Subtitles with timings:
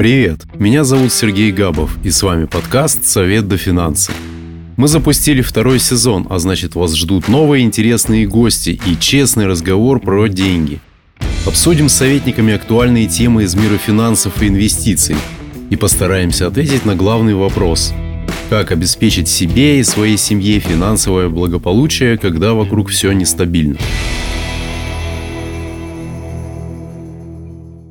[0.00, 4.12] Привет, меня зовут Сергей Габов, и с вами подкаст «Совет до финансы».
[4.78, 10.28] Мы запустили второй сезон, а значит вас ждут новые интересные гости и честный разговор про
[10.28, 10.80] деньги.
[11.46, 15.16] Обсудим с советниками актуальные темы из мира финансов и инвестиций
[15.68, 17.92] и постараемся ответить на главный вопрос–
[18.50, 23.76] как обеспечить себе и своей семье финансовое благополучие, когда вокруг все нестабильно.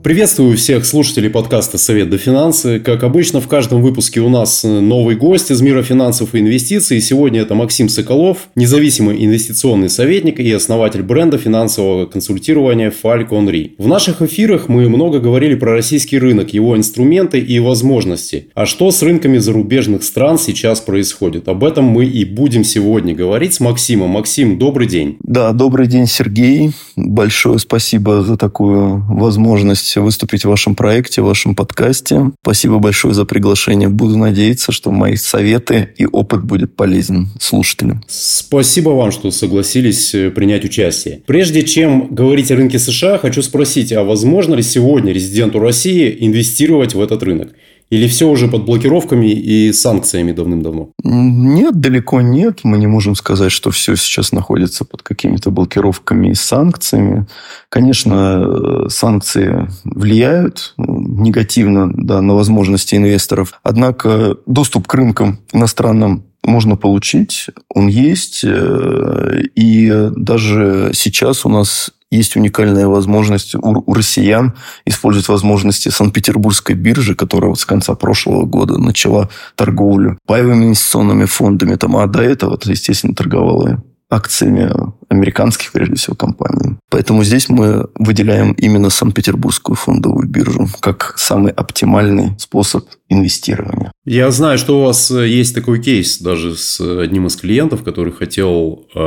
[0.02, 2.80] Приветствую всех слушателей подкаста «Совет до финансы».
[2.80, 7.02] Как обычно, в каждом выпуске у нас новый гость из мира финансов и инвестиций.
[7.02, 13.72] Сегодня это Максим Соколов, независимый инвестиционный советник и основатель бренда финансового консультирования Falcon Re.
[13.78, 18.48] В наших эфирах мы много говорили про российский рынок, его инструменты и возможности.
[18.56, 21.50] А что с рынками зарубежных стран сейчас происходит?
[21.50, 24.12] Об этом мы и будем сегодня говорить с Максимом.
[24.12, 25.18] Максим, добрый день.
[25.20, 26.72] Да, добрый день, Сергей.
[26.96, 32.32] Большое спасибо за такую возможность возможность выступить в вашем проекте, в вашем подкасте.
[32.42, 33.90] Спасибо большое за приглашение.
[33.90, 38.04] Буду надеяться, что мои советы и опыт будет полезен слушателям.
[38.08, 41.22] Спасибо вам, что согласились э, принять участие.
[41.26, 46.96] Прежде чем говорить о рынке США, хочу спросить, а возможно ли сегодня резиденту России инвестировать
[46.96, 47.50] в этот рынок?
[47.90, 50.92] Или все уже под блокировками и санкциями давным-давно?
[51.04, 52.60] Нет, далеко нет.
[52.64, 57.26] Мы не можем сказать, что все сейчас находится под какими-то блокировками и санкциями.
[57.70, 63.54] Конечно, санкции влияют негативно да, на возможности инвесторов.
[63.64, 68.42] Однако доступ к рынкам иностранным можно получить, он есть.
[68.44, 74.54] Э, и даже сейчас у нас есть уникальная возможность у, у россиян
[74.86, 81.76] использовать возможности Санкт-Петербургской биржи, которая вот с конца прошлого года начала торговлю паевыми инвестиционными фондами,
[81.76, 84.72] там, а до этого, естественно, торговала акциями
[85.10, 86.78] американских, прежде всего, компаний.
[86.90, 93.92] Поэтому здесь мы выделяем именно Санкт-Петербургскую фондовую биржу как самый оптимальный способ инвестирования.
[94.06, 98.14] Я знаю, что у вас э, есть такой кейс даже с одним из клиентов, который
[98.14, 99.00] хотел э,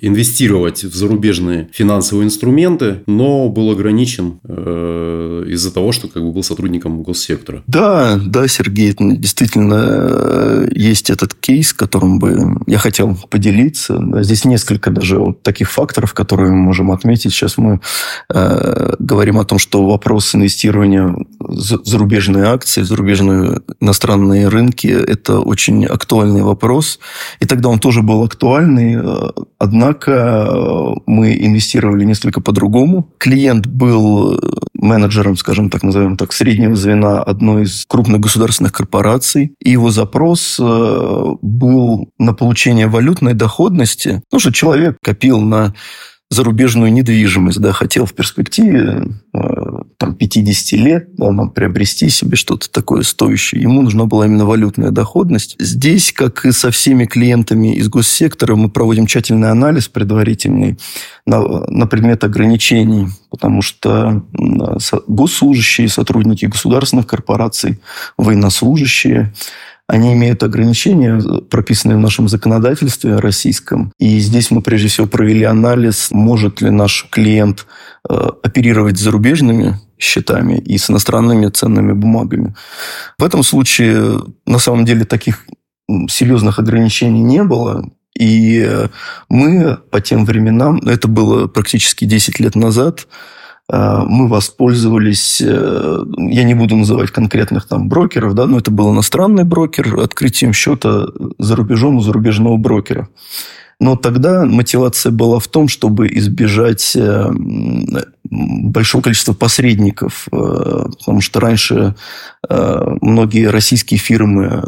[0.00, 6.42] инвестировать в зарубежные финансовые инструменты, но был ограничен э, из-за того, что как бы был
[6.42, 7.62] сотрудником госсектора.
[7.66, 14.02] Да, да, Сергей, действительно э, есть этот кейс, которым бы я хотел поделиться.
[14.22, 17.32] Здесь несколько даже таких факторов, которые мы можем отметить.
[17.32, 17.80] Сейчас мы
[18.32, 25.40] э, говорим о том, что вопрос инвестирования в зарубежные акции, в зарубежные иностранные рынки– это
[25.40, 26.98] очень актуальный вопрос.
[27.40, 28.98] И тогда он тоже был актуальный.
[29.58, 33.08] Однако мы инвестировали несколько по-другому.
[33.18, 34.40] Клиент был
[34.78, 39.54] менеджером, скажем так, назовем так, среднего звена одной из крупных государственных корпораций.
[39.60, 44.22] И его запрос э, был на получение валютной доходности.
[44.32, 45.74] Ну, что человек копил на
[46.30, 49.38] зарубежную недвижимость, да, хотел в перспективе э,
[49.96, 53.62] там, 50 лет да, нам приобрести себе что-то такое стоящее.
[53.62, 55.56] Ему нужна была именно валютная доходность.
[55.58, 60.78] Здесь, как и со всеми клиентами из госсектора, мы проводим тщательный анализ предварительный
[61.24, 64.22] на, на предмет ограничений, потому что
[65.06, 67.80] госслужащие, сотрудники государственных корпораций,
[68.18, 69.32] военнослужащие,
[69.88, 71.18] они имеют ограничения,
[71.50, 73.90] прописанные в нашем законодательстве российском.
[73.98, 77.66] И здесь мы прежде всего провели анализ, может ли наш клиент
[78.08, 82.54] э, оперировать зарубежными счетами и с иностранными ценными бумагами.
[83.18, 85.46] В этом случае, на самом деле, таких
[86.08, 87.90] серьезных ограничений не было.
[88.18, 88.68] И
[89.28, 93.06] мы по тем временам, это было практически 10 лет назад,
[93.70, 99.44] мы воспользовались, э, я не буду называть конкретных там брокеров, да, но это был иностранный
[99.44, 101.08] брокер, открытием счета
[101.38, 103.08] за рубежом у зарубежного брокера.
[103.80, 106.96] Но тогда мотивация была в том, чтобы избежать
[108.30, 108.34] э,
[108.64, 111.94] большого количества посредников, потому что раньше
[112.48, 114.62] многие российские фирмы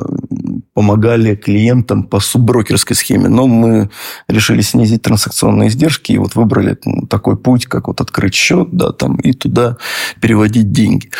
[0.74, 3.28] помогали клиентам по субброкерской схеме.
[3.28, 3.90] Но мы
[4.28, 6.78] решили снизить транзакционные издержки и вот выбрали
[7.08, 9.76] такой путь, как вот открыть счет, да, там, и туда
[10.20, 11.10] переводить деньги.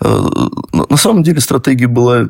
[0.00, 0.20] Э,
[0.72, 2.26] на самом деле стратегия была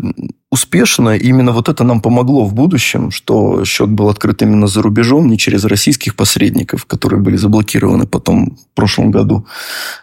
[0.51, 1.17] успешно.
[1.17, 5.37] именно вот это нам помогло в будущем, что счет был открыт именно за рубежом, не
[5.37, 9.47] через российских посредников, которые были заблокированы потом в прошлом году.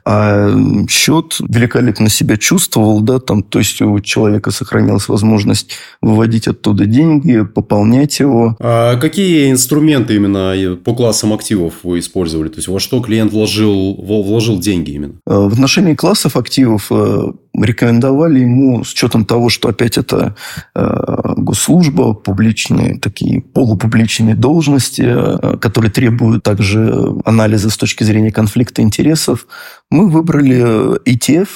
[0.06, 0.50] А
[0.90, 5.72] счет великолепно себя чувствовал, да, там, то есть у человека сохранилась возможность
[6.02, 8.56] выводить оттуда деньги, пополнять его.
[8.60, 12.50] А какие инструменты именно по классам активов вы использовали?
[12.50, 15.14] То есть во что клиент вложил, вложил деньги именно?
[15.26, 20.36] В отношении классов активов э, рекомендовали ему, с учетом того, что опять это
[20.74, 28.82] э, госслужба, публичные такие полупубличные должности, э, которые требуют также анализа с точки зрения конфликта
[28.82, 29.48] интересов,
[29.90, 31.48] мы выбрали ETF,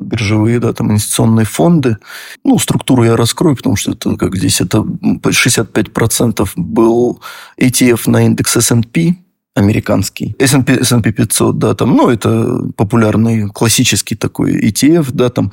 [0.00, 1.96] биржевые, да, там инвестиционные фонды.
[2.44, 7.20] Ну, структуру я раскрою, потому что это как здесь, это 65% был
[7.58, 9.16] ETF на индекс S&P,
[9.54, 10.34] американский.
[10.38, 15.52] S&P, S&P 500, да, там, ну, это популярный классический такой ETF, да, там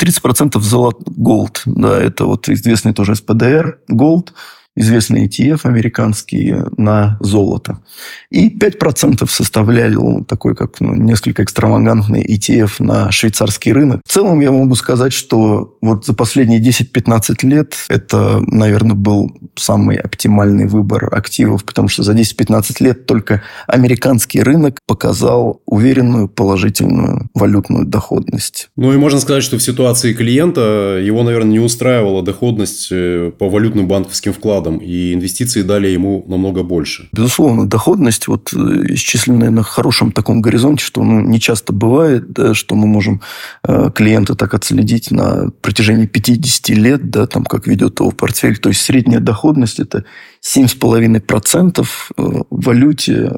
[0.00, 4.32] 30% золот gold, да, это вот известный тоже SPDR, gold,
[4.78, 7.80] известный ETF американский на золото.
[8.30, 14.00] И 5% составлял такой, как ну, несколько экстравагантный ETF на швейцарский рынок.
[14.06, 19.96] В целом я могу сказать, что вот за последние 10-15 лет это, наверное, был самый
[19.96, 27.84] оптимальный выбор активов, потому что за 10-15 лет только американский рынок показал уверенную положительную валютную
[27.84, 28.70] доходность.
[28.76, 33.48] Ну и можно сказать, что в ситуации клиента его, наверное, не устраивала доходность э, по
[33.48, 37.08] валютным банковским вкладам вкладом, и инвестиции дали ему намного больше.
[37.12, 42.54] Безусловно, доходность, вот э, исчисленная на хорошем таком горизонте, что ну, не часто бывает, да,
[42.54, 43.20] что мы можем
[43.66, 48.56] э, клиента так отследить на протяжении 50 лет, да, там, как ведет его портфель.
[48.58, 50.04] То есть, средняя доходность– это
[50.44, 53.32] 7,5% э, в валюте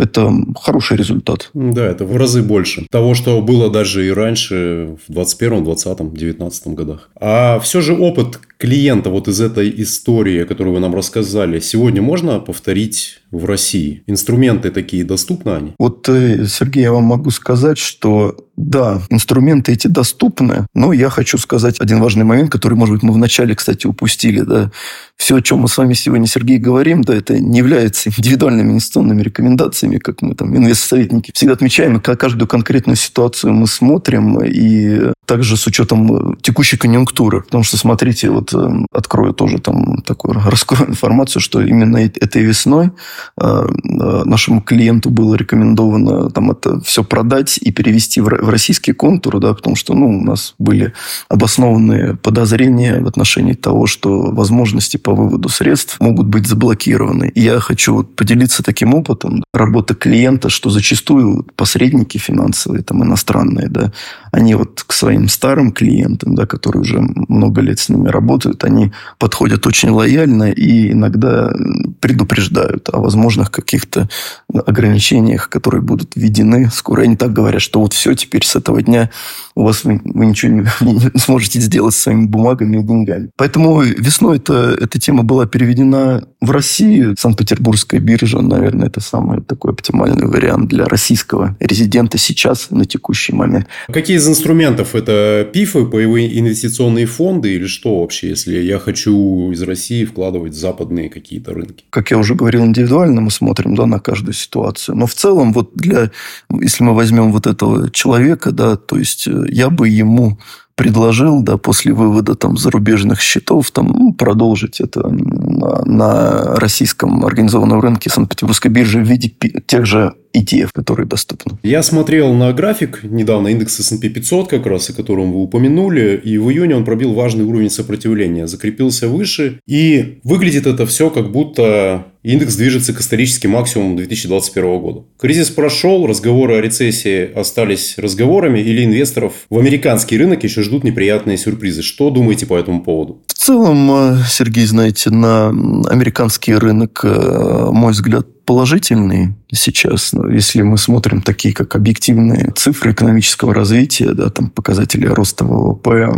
[0.00, 1.50] это хороший результат.
[1.54, 6.66] Да, это в разы больше того, что было даже и раньше, в 21, 20, 19
[6.68, 7.10] годах.
[7.20, 12.40] А все же опыт клиента вот из этой истории, которую вы нам рассказали, сегодня можно
[12.40, 14.02] повторить в России?
[14.06, 15.74] Инструменты такие доступны они?
[15.78, 21.38] Вот, э, Сергей, я вам могу сказать, что да, инструменты эти доступны, но я хочу
[21.38, 24.40] сказать один важный момент, который, может быть, мы вначале, кстати, упустили.
[24.40, 24.72] Да.
[25.16, 29.22] Все, о чем мы с вами сегодня, Сергей, говорим, да, это не является индивидуальными инвестиционными
[29.22, 31.30] рекомендациями, как мы там, инвестсоветники.
[31.34, 37.42] Всегда отмечаем, как каждую конкретную ситуацию мы смотрим, и также с учетом текущей конъюнктуры.
[37.42, 42.86] Потому что, смотрите, вот э, открою тоже там такую, раскрою информацию, что именно этой весной
[42.86, 49.40] э, э, нашему клиенту было рекомендовано там это все продать и перевести в российский контур,
[49.40, 50.92] да, потому что ну, у нас были
[51.28, 57.30] обоснованные подозрения в отношении того, что возможности по выводу средств могут быть заблокированы.
[57.34, 63.68] И я хочу вот поделиться таким опытом работы клиента, что зачастую посредники финансовые, там, иностранные,
[63.68, 63.92] да,
[64.32, 68.92] они вот к своим старым клиентам, да, которые уже много лет с ними работают, они
[69.18, 71.52] подходят очень лояльно и иногда
[72.00, 74.06] предупреждают о возможных каких-то
[74.52, 77.02] ограничениях, которые будут введены скоро.
[77.02, 79.10] Они так говорят, что вот все, теперь с этого дня
[79.54, 83.30] у вас вы, вы ничего не, не сможете сделать с своими бумагами и деньгами.
[83.36, 87.14] Поэтому весной эта, эта тема была переведена в Россию.
[87.18, 93.66] Санкт-Петербургская биржа, наверное, это самый такой оптимальный вариант для российского резидента сейчас, на текущий момент.
[93.90, 94.94] Какие из инструментов?
[94.94, 100.58] Это ПИФы, боевые инвестиционные фонды или что вообще, если я хочу из России вкладывать в
[100.58, 101.84] западные какие-то рынки?
[101.90, 104.96] Как я уже говорил, индивидуально мы смотрим да, на каждую ситуацию.
[104.96, 106.10] Но в целом, вот для,
[106.50, 110.38] если мы возьмем вот этого человека, да, то есть э, я бы ему
[110.78, 117.80] предложил, да, после вывода там зарубежных счетов, там, ну, продолжить это на, на российском организованном
[117.80, 119.34] рынке Санкт-Петербургской биржи в виде
[119.66, 121.58] тех же ETF, которые доступны.
[121.62, 126.38] Я смотрел на график недавно, индекс S&P 500 как раз, о котором вы упомянули, и
[126.38, 132.06] в июне он пробил важный уровень сопротивления, закрепился выше, и выглядит это все как будто
[132.22, 135.04] индекс движется к историческим максимумам 2021 года.
[135.18, 141.38] Кризис прошел, разговоры о рецессии остались разговорами, или инвесторов в американский рынок еще ждут неприятные
[141.38, 141.82] сюрпризы.
[141.82, 143.22] Что думаете по этому поводу?
[143.28, 150.14] В целом, э, Сергей, знаете, на американский рынок, э, мой взгляд, положительный сейчас.
[150.30, 156.10] Если мы смотрим такие, как объективные цифры экономического развития, да, там показатели роста ВВП,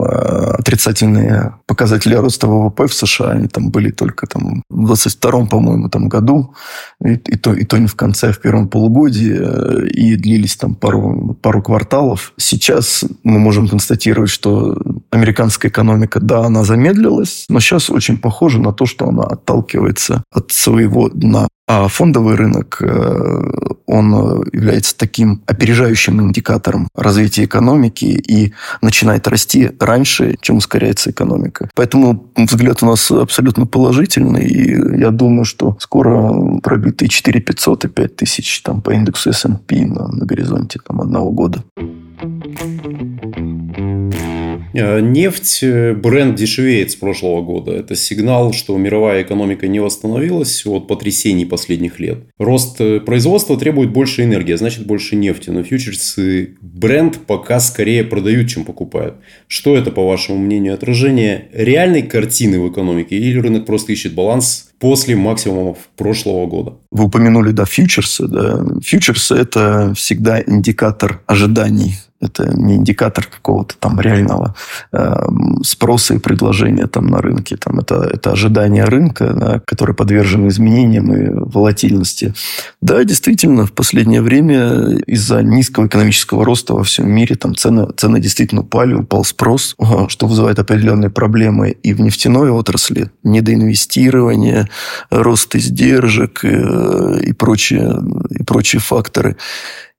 [0.00, 5.90] а, отрицательные показатели роста ВВП в США, они там были только там, в 22 по-моему,
[5.90, 6.54] там, году,
[7.04, 10.76] и, и, то, и то не в конце, а в первом полугодии, и длились там
[10.76, 12.32] пару, пару кварталов.
[12.38, 14.78] Сейчас мы можем констатировать, что
[15.10, 20.52] американская экономика, да, она замедлилась, но сейчас очень похоже на то, что она отталкивается от
[20.52, 21.48] своего дна.
[21.68, 23.42] А фондовый рынок, э,
[23.86, 24.12] он
[24.52, 31.68] является таким опережающим индикатором развития экономики и начинает расти раньше, чем ускоряется экономика.
[31.74, 34.46] Поэтому взгляд у нас абсолютно положительный.
[34.46, 39.86] И я думаю, что скоро пробиты 4 500 и 5 тысяч там, по индексу S&P
[39.86, 41.64] на, на горизонте там, одного года.
[44.76, 47.72] Э, нефть, э, бренд дешевеет с прошлого года.
[47.72, 52.18] Это сигнал, что мировая экономика не восстановилась от потрясений последних лет.
[52.38, 55.48] Рост э, производства требует больше энергии, а значит больше нефти.
[55.48, 59.14] Но фьючерсы бренд пока скорее продают, чем покупают.
[59.48, 64.68] Что это, по вашему мнению, отражение реальной картины в экономике или рынок просто ищет баланс
[64.78, 66.74] после максимумов прошлого года.
[66.90, 68.28] Вы упомянули, да, фьючерсы.
[68.28, 68.62] Да.
[68.82, 74.54] Фьючерсы– это всегда индикатор ожиданий Это не индикатор какого-то там реального
[74.92, 75.14] э,
[75.62, 77.56] спроса и предложения там на рынке.
[77.56, 82.34] Там это, это ожидание рынка, да, который подвержен изменениям и волатильности.
[82.80, 88.18] Да, действительно, в последнее время из-за низкого экономического роста во всем мире там цены, цены
[88.18, 89.76] действительно упали, упал спрос,
[90.08, 93.10] что вызывает определенные проблемы и в нефтяной отрасли.
[93.24, 94.68] Недоинвестирование,
[95.10, 97.94] рост издержек и, э, и, прочие,
[98.30, 99.36] и прочие факторы.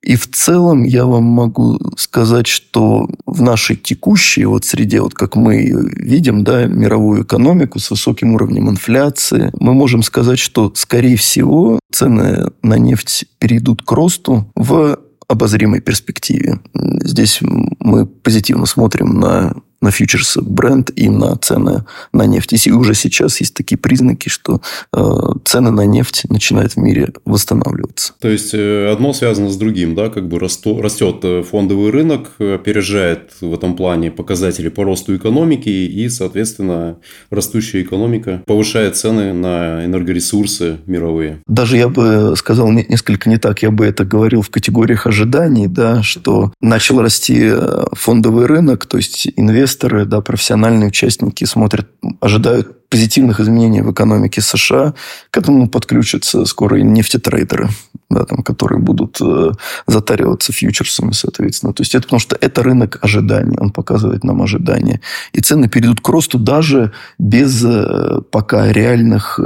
[0.07, 5.35] И в целом я вам могу сказать, что в нашей текущей вот среде, вот как
[5.35, 11.81] мы видим, да, мировую экономику с высоким уровнем инфляции, мы можем сказать, что, скорее всего,
[11.91, 14.97] цены на нефть перейдут к росту в
[15.27, 16.61] обозримой перспективе.
[16.73, 22.67] Здесь мы позитивно смотрим на на фьючерсы бренд и на цены на нефть.
[22.67, 24.62] И уже сейчас есть такие признаки, что
[24.93, 25.00] э,
[25.43, 28.13] цены на нефть начинают в мире восстанавливаться.
[28.19, 32.31] То есть, э, одно связано с другим, да, как бы растет, растет э, фондовый рынок,
[32.39, 36.98] опережает в этом плане показатели по росту экономики, и, соответственно,
[37.29, 41.41] растущая экономика повышает цены на энергоресурсы мировые.
[41.48, 46.01] Даже я бы сказал несколько не так, я бы это говорил в категориях ожиданий, да,
[46.01, 47.51] что начал расти
[47.93, 51.88] фондовый рынок, то есть инвесторы инвесторы, да, профессиональные участники смотрят,
[52.21, 54.93] ожидают позитивных изменений в экономике США.
[55.29, 57.67] К этому подключатся скоро и нефтетрейдеры,
[58.09, 59.51] да, там, которые будут э,
[59.88, 61.74] затариваться фьючерсами, соответственно.
[61.74, 63.57] То есть, это потому что это рынок ожиданий.
[63.59, 65.01] Он показывает нам ожидания.
[65.33, 69.43] И цены перейдут к росту даже без э, пока реальных э,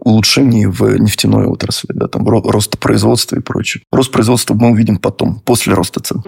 [0.00, 1.88] улучшений в нефтяной отрасли.
[1.94, 3.82] Да, там, роста производства и прочее.
[3.90, 6.22] Рост производства мы увидим потом, после роста цен.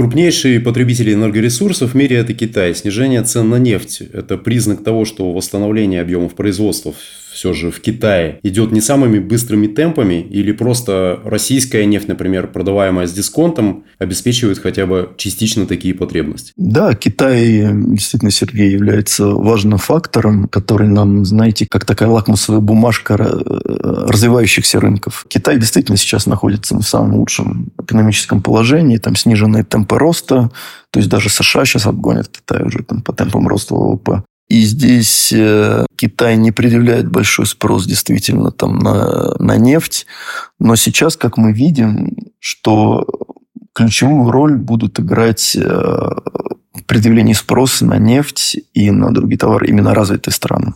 [0.00, 2.74] Крупнейшие потребители энергоресурсов в мире– это Китай.
[2.74, 6.94] Снижение цен на нефть– это признак того, что восстановление объемов производства
[7.32, 13.06] все же в Китае идет не самыми быстрыми темпами или просто российская нефть, например, продаваемая
[13.06, 16.52] с дисконтом, обеспечивает хотя бы частично такие потребности?
[16.56, 24.80] Да, Китай действительно, Сергей, является важным фактором, который нам, знаете, как такая лакмусовая бумажка развивающихся
[24.80, 25.26] рынков.
[25.28, 30.50] Китай действительно сейчас находится в самом лучшем экономическом положении, там сниженные темпы роста,
[30.90, 34.24] то есть даже США сейчас обгонят Китай уже там, по темпам роста ВВП.
[34.50, 40.06] И здесь э, Китай не предъявляет большой спрос действительно там на, на нефть.
[40.58, 43.06] Но сейчас, как мы видим, что
[43.72, 49.94] ключевую роль будут играть э, в предъявлении спроса на нефть и на другие товары именно
[49.94, 50.74] развитые страны,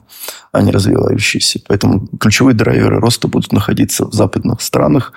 [0.53, 1.61] а не развивающиеся.
[1.67, 5.13] Поэтому ключевые драйверы роста будут находиться в западных странах,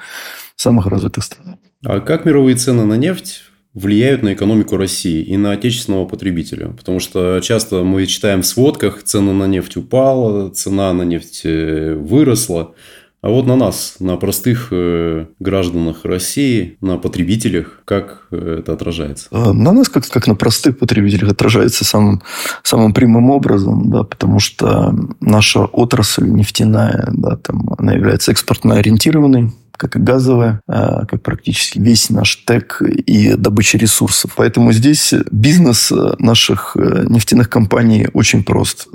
[0.55, 1.59] самых развитых странах.
[1.85, 3.43] А как мировые цены на нефть
[3.77, 6.69] влияют на экономику России и на отечественного потребителя.
[6.69, 11.93] Потому что часто мы читаем в сводках, цена на нефть упала, цена на нефть э,
[11.93, 12.73] выросла.
[13.21, 19.27] А вот на нас, на простых э, гражданах России, на потребителях, как э, это отражается?
[19.31, 22.23] А, на нас, как, как на простых потребителях, отражается самым,
[22.63, 29.51] самым прямым образом, да, потому что наша отрасль нефтяная, да, там, она является экспортно ориентированной,
[29.77, 34.33] как и газовая, а, как практически весь наш ТЭК и добыча ресурсов.
[34.35, 38.87] Поэтому здесь бизнес наших э, нефтяных компаний очень прост.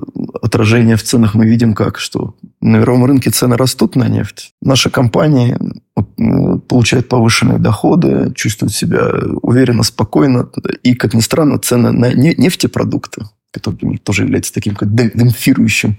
[0.42, 4.52] Отражение в ценах мы видим как, что на мировом рынке цены растут на нефть.
[4.60, 5.56] Наши компании
[6.68, 9.12] получают повышенные доходы, чувствуют себя
[9.42, 10.48] уверенно, спокойно.
[10.82, 15.98] И, как ни странно, цены на нефтепродукты который тоже является таким как демпфирующим,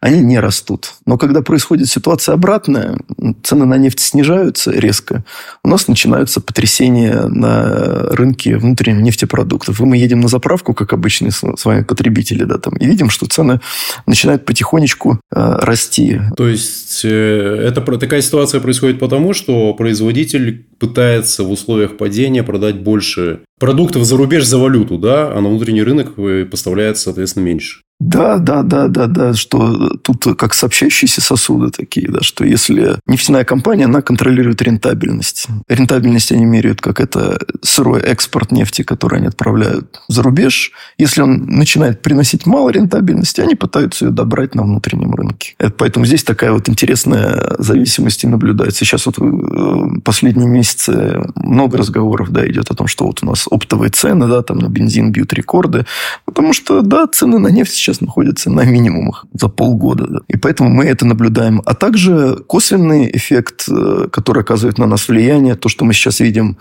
[0.00, 0.94] они не растут.
[1.06, 2.96] Но когда происходит ситуация обратная,
[3.42, 5.24] цены на нефть снижаются резко,
[5.64, 9.80] у нас начинаются потрясения на рынке внутренних нефтепродуктов.
[9.80, 13.26] И мы едем на заправку, как обычные с вами потребители, да, там, и видим, что
[13.26, 13.60] цены
[14.06, 16.20] начинают потихонечку э, расти.
[16.36, 22.76] То есть, э, это, такая ситуация происходит потому, что производитель пытается в условиях падения продать
[22.76, 26.16] больше продуктов за рубеж за валюту, да, а на внутренний рынок
[26.50, 27.80] поставляется, соответственно, меньше.
[28.00, 33.44] Да, да, да, да, да, что тут как сообщающиеся сосуды такие, да, что если нефтяная
[33.44, 35.46] компания, она контролирует рентабельность.
[35.68, 40.72] Рентабельность они меряют, как это сырой экспорт нефти, который они отправляют за рубеж.
[40.98, 45.54] Если он начинает приносить мало рентабельности, они пытаются ее добрать на внутреннем рынке.
[45.58, 48.84] Это, поэтому здесь такая вот интересная зависимость и наблюдается.
[48.84, 53.46] Сейчас вот э, последние месяцы много разговоров, да, идет о том, что вот у нас
[53.48, 55.86] оптовые цены, да, там на бензин бьют рекорды,
[56.24, 60.06] потому что, да, цены на нефть сейчас находятся на минимумах за полгода.
[60.06, 60.18] Да.
[60.28, 61.62] И поэтому мы это наблюдаем.
[61.66, 66.56] А также косвенный эффект, э, который оказывает на нас влияние, то, что мы сейчас видим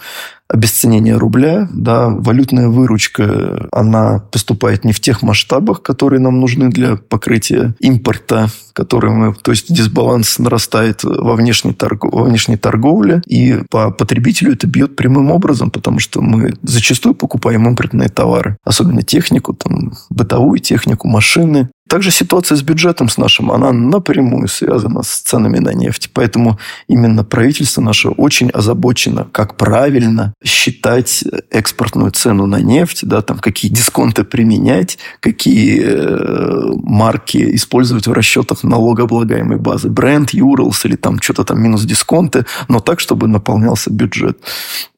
[0.50, 6.96] обесценение рубля, да, валютная выручка, она поступает не в тех масштабах, которые нам нужны для
[6.96, 13.60] покрытия импорта, который мы, то есть дисбаланс нарастает во внешней, торг, во внешней торговле, и
[13.70, 19.54] по потребителю это бьет прямым образом, потому что мы зачастую покупаем импортные товары, особенно технику,
[19.54, 25.60] там, бытовую технику, машины, также ситуация с бюджетом с нашим, она напрямую связана с ценами
[25.60, 26.10] на нефть.
[26.12, 26.58] Поэтому
[26.88, 33.70] именно правительство наше очень озабочено, как правильно считать экспортную цену на нефть, да, там, какие
[33.72, 39.90] дисконты применять, какие э, марки использовать в расчетах налогооблагаемой базы.
[39.90, 44.40] Бренд, Юрлс или там что-то там минус дисконты, но так, чтобы наполнялся бюджет.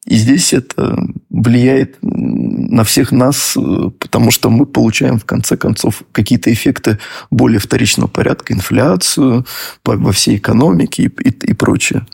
[0.06, 0.96] И здесь это
[1.30, 6.98] влияет на всех нас, э, потому что мы получаем, в конце концов, какие-то эффекты
[7.30, 9.44] более вторичного порядка, инфляцию
[9.84, 12.06] во всей экономике и, и, и прочее.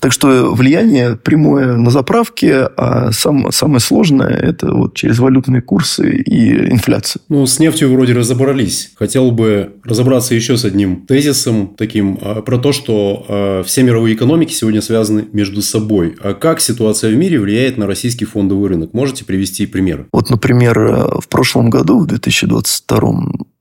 [0.00, 6.16] Так что влияние прямое на заправки, а сам, самое сложное– это вот через валютные курсы
[6.16, 7.22] и инфляцию.
[7.28, 8.90] Ну, с нефтью вроде разобрались.
[8.96, 14.14] Хотел бы разобраться еще с одним тезисом таким а, про то, что а, все мировые
[14.14, 16.16] экономики сегодня связаны между собой.
[16.22, 18.92] А как ситуация в мире влияет на российский фондовый рынок?
[18.94, 20.06] Можете привести примеры?
[20.12, 22.98] Вот, например, э, в прошлом году, в 2022,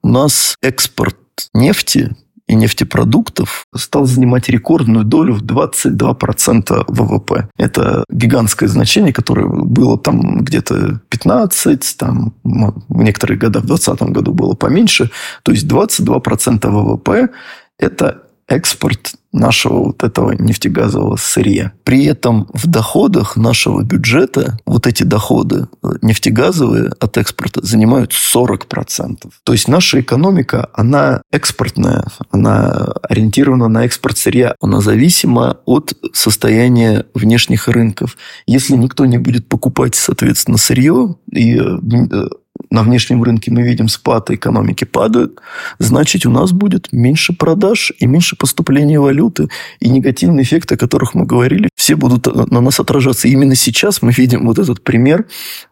[0.04, 1.18] у нас экспорт
[1.54, 2.16] нефти
[2.48, 7.50] и нефтепродуктов стал занимать рекордную долю в 22% ВВП.
[7.58, 14.34] Это гигантское значение, которое было там где-то 15, там, в некоторых годах, в 2020 году
[14.34, 15.10] было поменьше.
[15.44, 17.30] То есть 22% ВВП–
[17.80, 21.74] это экспорт нашего вот этого нефтегазового сырья.
[21.84, 29.30] При этом в доходах нашего бюджета вот эти доходы э, нефтегазовые от экспорта занимают 40%.
[29.44, 37.06] То есть наша экономика, она экспортная, она ориентирована на экспорт сырья, она зависима от состояния
[37.14, 38.18] внешних рынков.
[38.48, 42.28] Если никто не будет покупать, соответственно, сырье и э,
[42.70, 45.40] на внешнем рынке мы видим спад, экономики падают,
[45.80, 49.50] значит, у нас будет меньше продаж и меньше поступления валюты.
[49.80, 53.28] И негативные эффекты, о которых мы говорили, все будут на нас отражаться.
[53.28, 55.26] И именно сейчас мы видим вот этот пример.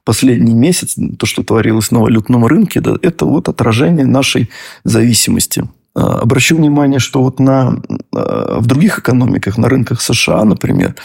[0.04, 4.50] Последний месяц, то, что творилось на валютном рынке, да, это вот отражение нашей
[4.84, 5.68] зависимости.
[5.96, 7.82] А, обращу внимание, что вот на,
[8.16, 10.96] а, в других экономиках, на рынках США, например,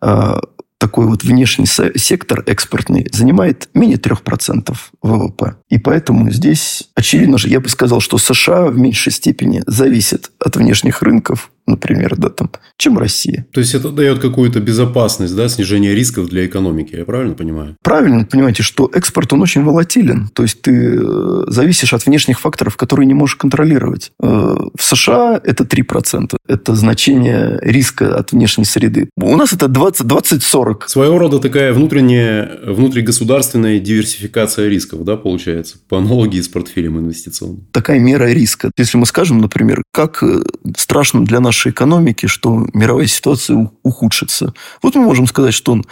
[0.00, 0.40] а,
[0.78, 5.56] такой вот внешний сектор экспортный занимает менее 3% ВВП.
[5.68, 10.56] И поэтому здесь, очевидно же, я бы сказал, что США в меньшей степени зависит от
[10.56, 13.46] внешних рынков, например, да, там, чем Россия.
[13.52, 17.76] То есть, это дает какую-то безопасность, да, снижение рисков для экономики, я правильно понимаю?
[17.82, 20.28] Правильно, понимаете, что экспорт, он очень волатилен.
[20.32, 24.12] То есть, ты э, зависишь от внешних факторов, которые не можешь контролировать.
[24.20, 26.36] Э, в США это 3%.
[26.46, 29.10] Это значение риска от внешней среды.
[29.16, 30.86] У нас это 20-40.
[30.86, 37.66] Своего рода такая внутренняя, внутригосударственная диверсификация рисков, да, получается, по аналогии с портфелем инвестиционным.
[37.72, 38.70] Такая мера риска.
[38.76, 40.42] Если мы скажем, например, как э,
[40.76, 44.54] страшно для нашей нашей экономики, что мировая ситуация ухудшится.
[44.82, 45.82] Вот мы можем сказать, что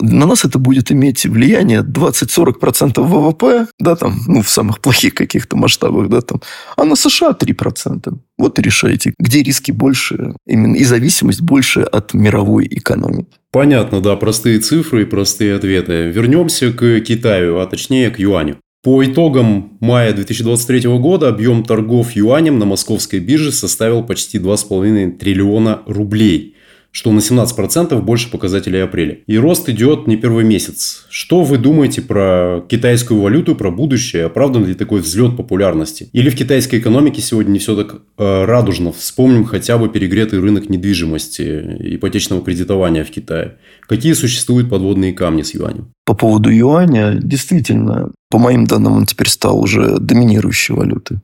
[0.00, 5.56] на нас это будет иметь влияние 20-40% ВВП, да, там, ну, в самых плохих каких-то
[5.56, 6.40] масштабах, да, там,
[6.76, 8.14] а на США 3%.
[8.38, 13.30] Вот и решайте, где риски больше, именно и зависимость больше от мировой экономики.
[13.50, 16.10] Понятно, да, простые цифры и простые ответы.
[16.10, 18.58] Вернемся к Китаю, а точнее к юаню.
[18.82, 25.82] По итогам мая 2023 года объем торгов юанем на московской бирже составил почти 2,5 триллиона
[25.86, 26.56] рублей,
[26.92, 29.18] что на 17% больше показателей апреля.
[29.26, 31.06] И рост идет не первый месяц.
[31.08, 34.26] Что вы думаете про китайскую валюту, про будущее?
[34.26, 36.08] Оправдан ли такой взлет популярности?
[36.12, 38.92] Или в китайской экономике сегодня не все так э, радужно?
[38.92, 43.58] Вспомним хотя бы перегретый рынок недвижимости, ипотечного кредитования в Китае.
[43.86, 45.92] Какие существуют подводные камни с юанем?
[46.04, 51.18] По поводу юаня, действительно, по моим данным, он теперь стал уже доминирующей валютой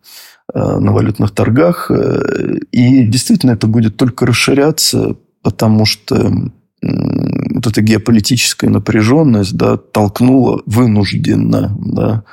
[0.54, 1.90] э, на валютных торгах.
[1.90, 6.32] Э, и действительно это будет только расширяться, потому что
[6.82, 12.24] вот эта геополитическая напряженность да, толкнула вынужденно да,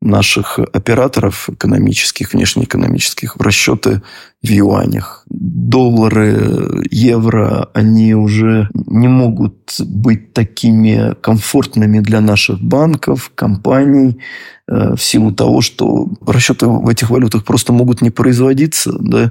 [0.00, 4.02] наших операторов экономических, внешнеэкономических в расчеты
[4.40, 5.19] в юанях.
[5.32, 14.18] Доллары, евро, они уже не могут быть такими комфортными для наших банков, компаний,
[14.66, 18.92] э, в силу того, что расчеты в этих валютах просто могут не производиться.
[18.98, 19.30] Да?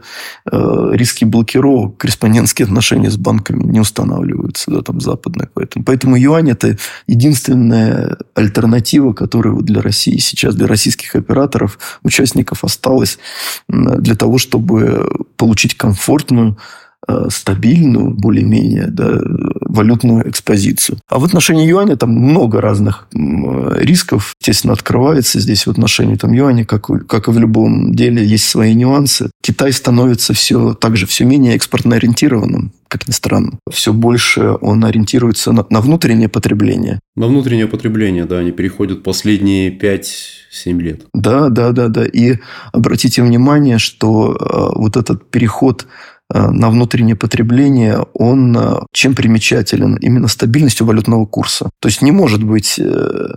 [0.50, 5.50] Э, риски блокировок, корреспондентские отношения с банками не устанавливаются да, там, западные.
[5.54, 13.20] Поэтому, поэтому юань– это единственная альтернатива, которая для России сейчас, для российских операторов, участников осталась
[13.68, 16.89] для того, чтобы получить комфортную Э,
[17.30, 19.20] стабильную, более-менее, да,
[19.62, 21.00] валютную экспозицию.
[21.08, 26.66] А в отношении юаня там много разных рисков, естественно, открывается здесь в отношении там, юаня,
[26.66, 29.30] как, как и в любом деле, есть свои нюансы.
[29.42, 33.60] Китай становится все также все менее экспортно ориентированным, как ни странно.
[33.72, 37.00] Все больше он ориентируется на, на внутреннее потребление.
[37.16, 41.02] На внутреннее потребление, да, они переходят последние 5-7 лет.
[41.14, 42.06] Да, да, да, да.
[42.06, 42.38] И
[42.72, 49.96] обратите внимание, что э, вот этот переход Э, на внутреннее потребление, он э, чем примечателен?
[49.96, 51.72] Именно стабильностью валютного курса.
[51.80, 53.30] То есть не может быть э,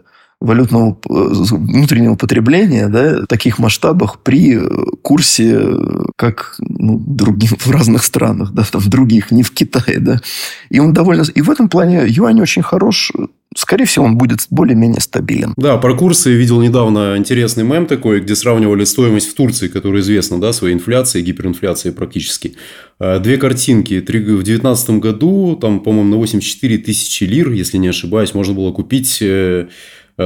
[0.43, 4.61] валютного внутреннего потребления да, таких масштабах при
[5.03, 5.61] курсе,
[6.17, 9.99] как ну, другим, в разных странах, да, в других, не в Китае.
[9.99, 10.21] Да.
[10.71, 11.25] И он довольно...
[11.35, 13.13] И в этом плане юань очень хорош
[13.57, 15.55] скорее всего, он будет более-менее стабилен.
[15.57, 20.41] Да, про курсы видел недавно интересный мем такой, где сравнивали стоимость в Турции, которая известна,
[20.41, 22.55] да, своей инфляцией, гиперинфляцией практически.
[22.99, 24.01] А, две картинки.
[24.01, 29.19] В 2019 году, там, по-моему, на 84 тысячи лир, если не ошибаюсь, можно было купить
[29.21, 29.67] э, э,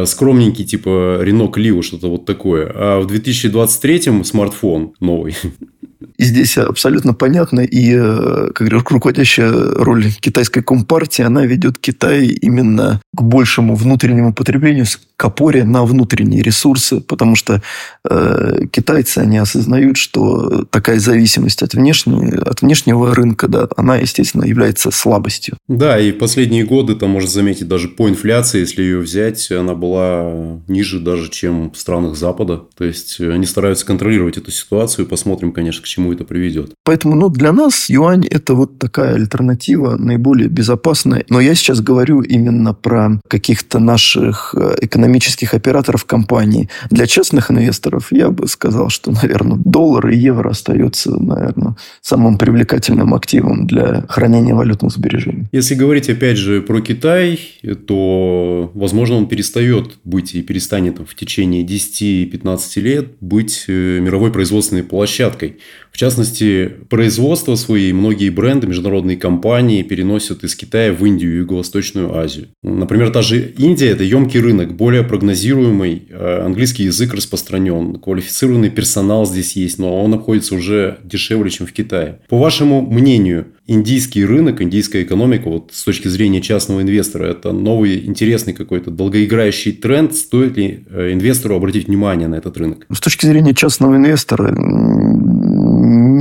[0.05, 2.71] скромненький, типа Renault Clio, что-то вот такое.
[2.75, 5.37] А в 2023 смартфон новый
[6.19, 13.23] здесь абсолютно понятно, и э, как руководящая роль китайской компартии, она ведет Китай именно к
[13.23, 17.63] большему внутреннему потреблению, к опоре на внутренние ресурсы, потому что
[18.09, 24.45] э, китайцы, они осознают, что такая зависимость от, внешней, от внешнего рынка, да, она, естественно,
[24.45, 25.57] является слабостью.
[25.69, 30.61] Да, и последние годы, там можно заметить, даже по инфляции, если ее взять, она была
[30.69, 32.63] ниже даже, чем в странах Запада.
[32.77, 35.07] То есть, они стараются контролировать эту ситуацию.
[35.07, 36.73] Посмотрим, конечно, к чему это приведет.
[36.85, 41.25] Поэтому ну, для нас юань– это вот такая альтернатива, наиболее безопасная.
[41.31, 46.69] Но я сейчас говорю именно про каких-то наших э, экономических операторов компаний.
[46.91, 53.15] Для частных инвесторов я бы сказал, что, наверное, доллар и евро остается, наверное, самым привлекательным
[53.15, 55.47] активом для хранения валютных сбережений.
[55.53, 57.39] Если говорить, опять же, про Китай,
[57.87, 64.83] то, возможно, он перестает быть и перестанет в течение 10-15 лет быть э, мировой производственной
[64.83, 65.59] площадкой.
[65.97, 72.19] В частности, производство свои многие бренды, международные компании переносят из Китая в Индию и Юго-Восточную
[72.19, 72.49] Азию.
[72.63, 79.25] Например, та же Индия– это емкий рынок, более прогнозируемый, э, английский язык распространен, квалифицированный персонал
[79.25, 82.21] здесь есть, но он обходится уже дешевле, чем в Китае.
[82.29, 88.05] По вашему мнению, индийский рынок, индийская экономика, вот с точки зрения частного инвестора, это новый
[88.05, 90.15] интересный какой-то долгоиграющий тренд.
[90.15, 92.87] Стоит ли э, инвестору обратить внимание на этот рынок?
[92.93, 94.55] С точки зрения частного инвестора,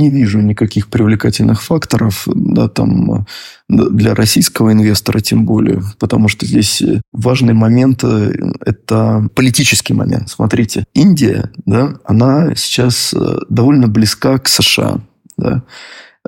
[0.06, 3.26] не вижу никаких привлекательных факторов да, там,
[3.68, 8.32] для российского инвестора тем более, потому что здесь важный момент э,–
[8.64, 10.30] это политический момент.
[10.30, 15.00] Смотрите, Индия, да, она сейчас э, довольно близка к США.
[15.36, 15.62] Да.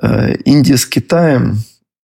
[0.01, 1.57] Э, Индия с Китаем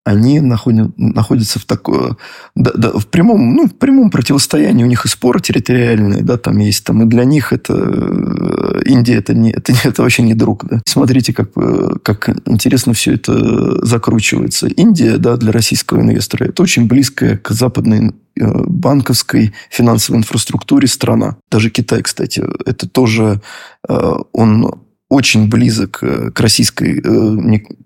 [0.06, 2.16] они находят, находятся в такой,
[2.54, 4.84] да, да, в прямом, ну, в прямом противостоянии.
[4.84, 9.16] У них и споры территориальные, да, там есть, там, и для них это э, Индия
[9.16, 10.80] это не, это, это вообще не друг, да.
[10.86, 14.68] Смотрите, как, э, как интересно все это закручивается.
[14.68, 21.36] Индия, да, для российского инвестора это очень близкая к западной э, банковской финансовой инфраструктуре страна.
[21.50, 23.40] Даже Китай, кстати, это тоже
[23.88, 27.00] он очень близок к российской,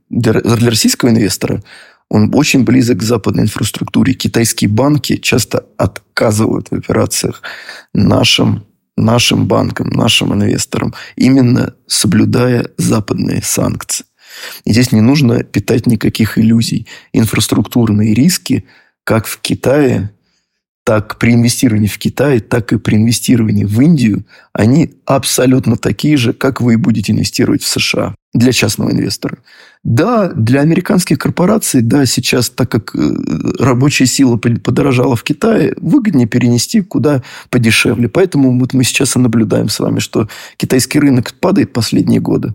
[0.08, 1.62] для российского инвестора
[2.10, 4.14] он очень близок к западной инфраструктуре.
[4.14, 7.40] Китайские банки часто отказывают в операциях
[7.94, 8.64] нашим,
[8.96, 14.04] нашим банкам, нашим инвесторам, именно соблюдая западные санкции.
[14.64, 16.86] И здесь не нужно питать никаких иллюзий.
[17.12, 18.64] Инфраструктурные риски,
[19.04, 20.10] как в Китае,
[20.84, 26.32] так при инвестировании в Китай, так и при инвестировании в Индию, они абсолютно такие же,
[26.32, 29.38] как вы будете инвестировать в США для частного инвестора.
[29.82, 32.98] Да, для американских корпораций, да, сейчас, так как э,
[33.58, 38.08] рабочая сила подорожала в Китае, выгоднее перенести куда подешевле.
[38.08, 42.54] Поэтому вот мы сейчас и наблюдаем с вами, что китайский рынок падает последние годы,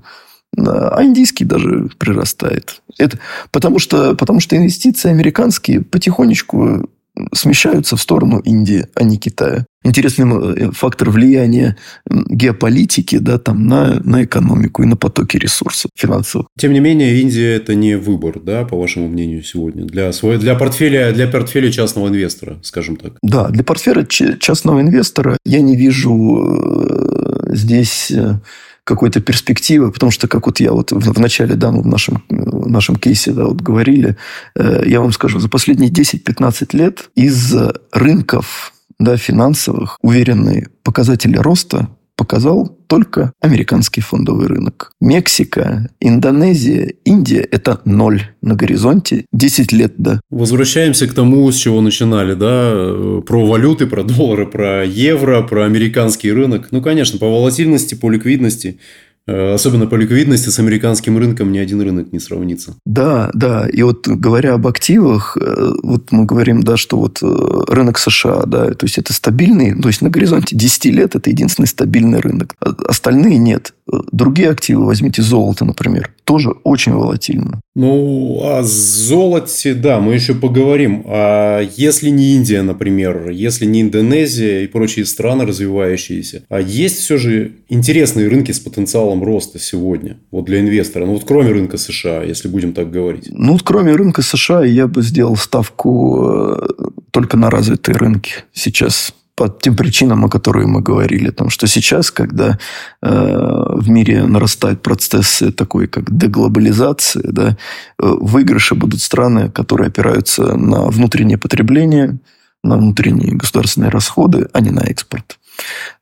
[0.58, 2.82] а индийский даже прирастает.
[2.98, 3.20] Это
[3.52, 6.90] потому, что, потому что инвестиции американские потихонечку
[7.34, 9.66] смещаются в сторону Индии, а не Китая.
[9.84, 11.78] Интересный э, фактор влияния
[12.10, 16.48] геополитики да, там, на, на экономику и на потоки ресурсов финансовых.
[16.58, 20.56] Тем не менее, Индия– это не выбор, да, по вашему мнению, сегодня, для, своего, для,
[20.56, 23.14] портфеля, для портфеля частного инвестора, скажем так.
[23.22, 28.40] Да, для портфеля частного инвестора я не вижу э, здесь э,
[28.86, 32.70] какой-то перспективы, потому что, как вот я вот в начале, да, ну, в нашем, в
[32.70, 34.16] нашем кейсе, да, вот говорили,
[34.56, 37.54] э, я вам скажу, за последние 10-15 лет из
[37.92, 44.92] рынков да, финансовых уверенные показатели роста показал только американский фондовый рынок.
[45.02, 49.26] Мексика, Индонезия, Индия– это ноль на горизонте.
[49.34, 50.20] 10 лет, да.
[50.30, 53.22] Возвращаемся к тому, с чего начинали, да?
[53.26, 56.70] Про валюты, про доллары, про евро, про американский рынок.
[56.72, 58.80] Ну, конечно, по волатильности, по ликвидности–
[59.28, 62.76] особенно по ликвидности с американским рынком ни один рынок не сравнится.
[62.86, 63.68] Да, да.
[63.68, 68.44] И вот говоря об активах, э, вот мы говорим, да, что вот э, рынок США,
[68.46, 72.56] да, то есть это стабильный, то есть на горизонте 10 лет это единственный стабильный рынок.
[72.60, 73.74] А остальные нет.
[73.88, 77.62] Другие активы, возьмите золото, например, тоже очень волатильно.
[77.76, 81.04] Ну, о золоте, да, мы еще поговорим.
[81.06, 87.18] А если не Индия, например, если не Индонезия и прочие страны развивающиеся, а есть все
[87.18, 92.24] же интересные рынки с потенциалом роста сегодня, вот для инвестора, ну вот кроме рынка США,
[92.24, 93.28] если будем так говорить.
[93.30, 96.68] Ну, вот кроме рынка США я бы сделал ставку э,
[97.12, 101.30] только на развитые рынки сейчас по тем причинам, о которых мы говорили.
[101.30, 102.58] Потому что сейчас, когда
[103.02, 107.56] э, в мире нарастают процессы такой, как деглобализация, да, э,
[108.00, 112.18] выигрыши будут страны, которые опираются на внутреннее потребление,
[112.64, 115.38] на внутренние государственные расходы, а не на экспорт.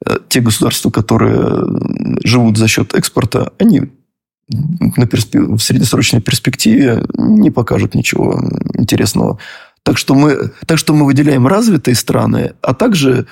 [0.06, 1.66] Э, те государства, которые
[2.24, 3.82] живут за счет экспорта, они
[4.98, 5.40] на перспе...
[5.40, 8.40] в среднесрочной перспективе не покажут ничего
[8.74, 9.40] интересного
[9.84, 13.28] так что мы, так что мы выделяем развитые страны, а также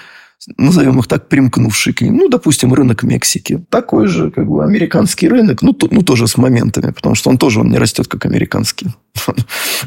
[0.58, 2.18] назовем их так, примкнувшие к ним.
[2.18, 3.64] Ну, допустим, рынок Мексики.
[3.70, 5.62] Такой же, как бы, американский рынок.
[5.62, 8.88] Ну, то, ну тоже с моментами, потому что он тоже он не растет, как американский.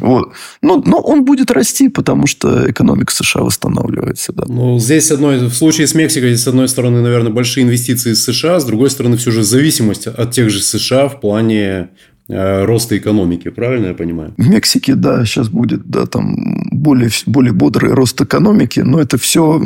[0.00, 0.32] вот.
[0.62, 4.32] но, но он будет расти, потому что экономика США восстанавливается.
[4.32, 4.44] Да.
[4.46, 8.22] Ну, здесь, одной, в случае с Мексикой, здесь, с одной стороны, наверное, большие инвестиции из
[8.22, 11.88] США, с другой стороны, все же зависимость от тех же США в плане
[12.28, 14.34] роста экономики, правильно я понимаю?
[14.36, 16.36] В Мексике, да, сейчас будет, да, там
[16.70, 19.60] более, более бодрый рост экономики, но это все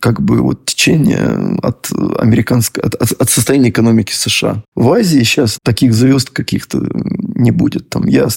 [0.00, 4.62] как бы вот течение от американской, от, от состояния экономики США.
[4.74, 6.80] В Азии сейчас таких звезд каких-то
[7.34, 7.88] не будет.
[7.88, 8.28] Там я,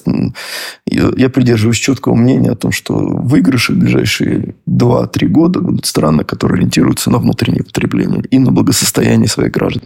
[0.85, 6.23] я, я придерживаюсь четкого мнения о том, что выигрыши в ближайшие 2-3 года будут страны,
[6.23, 9.83] которые ориентируются на внутреннее потребление и на благосостояние своих граждан.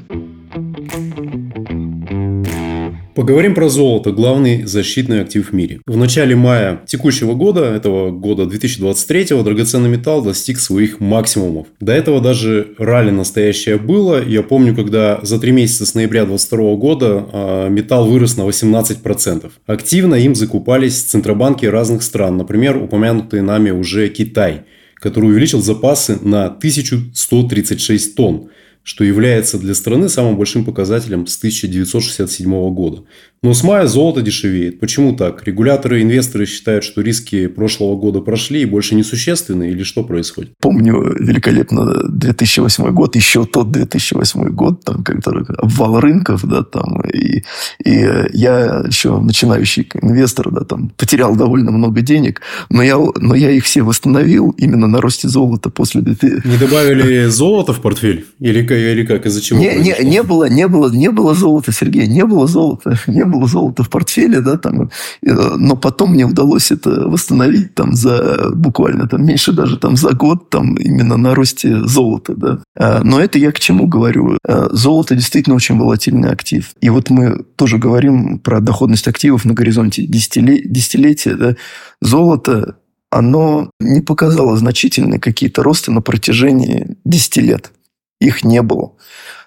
[3.17, 5.81] Поговорим про золото, главный защитный актив в мире.
[5.87, 11.65] В начале мая текущего года, этого года 2023, драгоценный металл достиг своих максимумов.
[11.79, 14.23] До этого даже ралли настоящее было.
[14.23, 19.51] Я помню, когда за три месяца с ноября 2022 года а, металл вырос на 18%.
[19.65, 26.45] Активно им закупались центробанки разных стран, например, упомянутые нами уже Китай, который увеличил запасы на
[26.45, 28.49] 1136 тонн
[28.87, 33.03] что является для страны самым большим показателем с 1967 года.
[33.43, 34.79] Но с мая золото дешевеет.
[34.79, 35.43] Почему так?
[35.45, 40.03] Регуляторы и инвесторы считают, что риски прошлого года прошли и больше не существенны, или что
[40.03, 40.53] происходит?
[40.59, 47.43] Помню великолепно 2008 год, еще тот 2008 год, там, когда обвал рынков, да, там, и,
[47.83, 53.51] и я еще начинающий инвестор, да, там, потерял довольно много денег, но я, но я
[53.51, 56.01] их все восстановил именно на росте золота после...
[56.01, 58.25] Не добавили золото в портфель?
[58.39, 59.25] Или или как?
[59.25, 59.59] Из-за чего?
[59.59, 62.97] Не, не, не, было, не, было, не было золота, Сергей, не было золота.
[63.07, 64.89] Не было золота в портфеле, да, там,
[65.21, 70.49] но потом мне удалось это восстановить там, за буквально там, меньше даже там, за год
[70.49, 72.33] там, именно на росте золота.
[72.35, 72.59] Да.
[72.77, 74.37] А, но это я к чему говорю?
[74.47, 76.71] А, золото действительно очень волатильный актив.
[76.81, 81.35] И вот мы тоже говорим про доходность активов на горизонте десятилетия.
[81.35, 81.55] Да.
[82.01, 82.77] Золото
[83.09, 87.71] оно не показало значительные какие-то росты на протяжении 10 лет
[88.19, 88.93] их не было.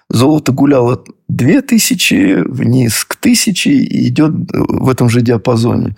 [0.09, 5.95] Золото гуляло 2000 вниз к 1000 и идет в этом же диапазоне.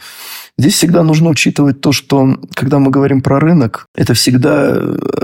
[0.60, 4.80] Здесь всегда нужно учитывать то, что когда мы говорим про рынок, это всегда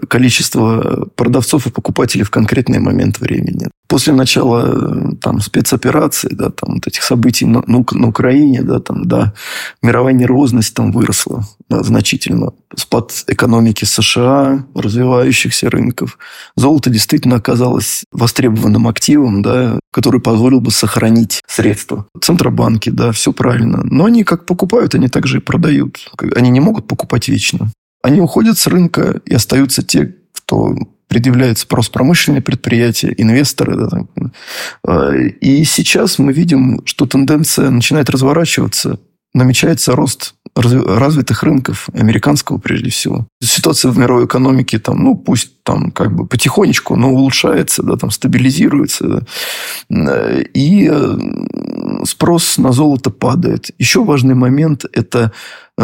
[0.08, 3.68] количество продавцов и покупателей в конкретный момент времени.
[3.88, 9.08] После начала там, спецоперации, да, там, вот этих событий на, на, на Украине, да, там,
[9.08, 9.34] да,
[9.84, 12.54] мировая нервозность там выросла да, значительно.
[12.76, 16.18] Спад экономики США, развивающихся рынков.
[16.56, 22.06] Золото действительно оказалось востребованным активом, да, который позволил бы сохранить средства.
[22.22, 23.82] Центробанки, да, все правильно.
[23.84, 26.10] Но они как покупают, они также и продают.
[26.38, 27.74] Они не могут покупать вечно.
[28.02, 30.74] Они уходят с рынка, и остаются те, кто
[31.10, 33.76] предъявляет спрос промышленные предприятия, инвесторы.
[33.76, 34.32] Да.
[34.88, 39.02] А, и сейчас мы видим, что тенденция начинает разворачиваться.
[39.34, 43.28] Намечается рост развитых рынков, американского прежде всего.
[43.42, 48.12] Ситуация в мировой экономике там, ну, пусть там как бы потихонечку, но улучшается, да, там
[48.12, 49.26] стабилизируется.
[49.90, 50.40] Да.
[50.54, 51.18] И э,
[52.04, 53.72] спрос на золото падает.
[53.78, 55.32] Еще важный момент– это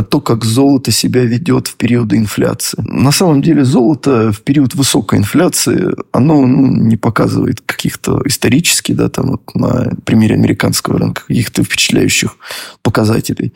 [0.04, 2.84] то, как золото себя ведет в периоды инфляции.
[2.88, 9.10] На самом деле золото в период высокой инфляции, оно ну, не показывает каких-то исторически, да,
[9.10, 12.36] там вот на примере американского рынка, каких-то впечатляющих
[12.82, 13.54] показателей.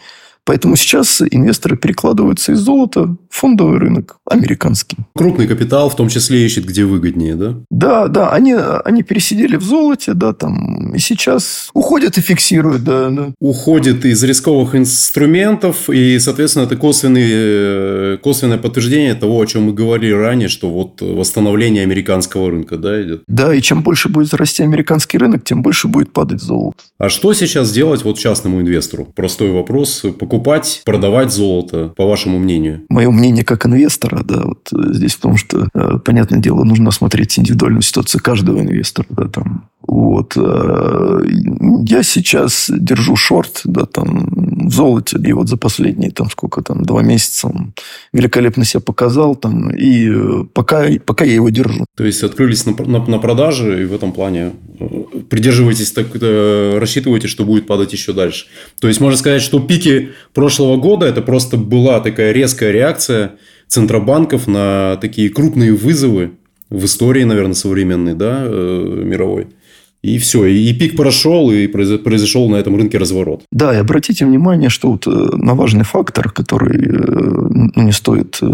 [0.49, 4.97] Поэтому сейчас инвесторы перекладываются из золота в фондовый рынок американский.
[5.13, 7.57] Крупный капитал в том числе ищет, где выгоднее, да?
[7.69, 8.31] Да, да.
[8.31, 13.11] Они, они пересидели в золоте, да, там, и сейчас уходят и фиксируют, да.
[13.11, 13.27] да.
[13.39, 20.13] Уходят из рисковых инструментов, и, соответственно, это косвенный, косвенное подтверждение того, о чем мы говорили
[20.13, 23.21] ранее, что вот восстановление американского рынка, да, идет?
[23.27, 26.79] Да, и чем больше будет расти американский рынок, тем больше будет падать золото.
[26.97, 29.05] А что сейчас делать вот частному инвестору?
[29.05, 30.03] Простой вопрос.
[30.17, 32.85] Покупать покупать, продавать золото, по вашему мнению?
[32.89, 36.91] Мое мнение как инвестора, да, вот э, здесь в том, что, э, понятное дело, нужно
[36.91, 40.33] смотреть индивидуальную ситуацию каждого инвестора, да, там, вот.
[40.35, 41.21] Э,
[41.85, 44.29] я сейчас держу шорт, да, там,
[44.67, 47.51] в золоте, и вот за последние, там, сколько там, два месяца
[48.11, 51.85] великолепно себя показал, там, и пока, пока я его держу.
[51.95, 54.51] То есть, открылись на, на, на продаже, и в этом плане
[55.29, 58.47] придерживаетесь, так, рассчитываете, что будет падать еще дальше.
[58.81, 63.35] То есть, можно сказать, что пики прошлого года это просто была такая резкая реакция
[63.67, 66.31] центробанков на такие крупные вызовы
[66.69, 69.47] в истории, наверное, современной, да, э, мировой.
[70.01, 73.43] И все, и пик прошел, и произошел на этом рынке разворот.
[73.51, 78.39] Да, и обратите внимание, что вот э, на важный фактор, который э, ну, не стоит
[78.41, 78.45] э,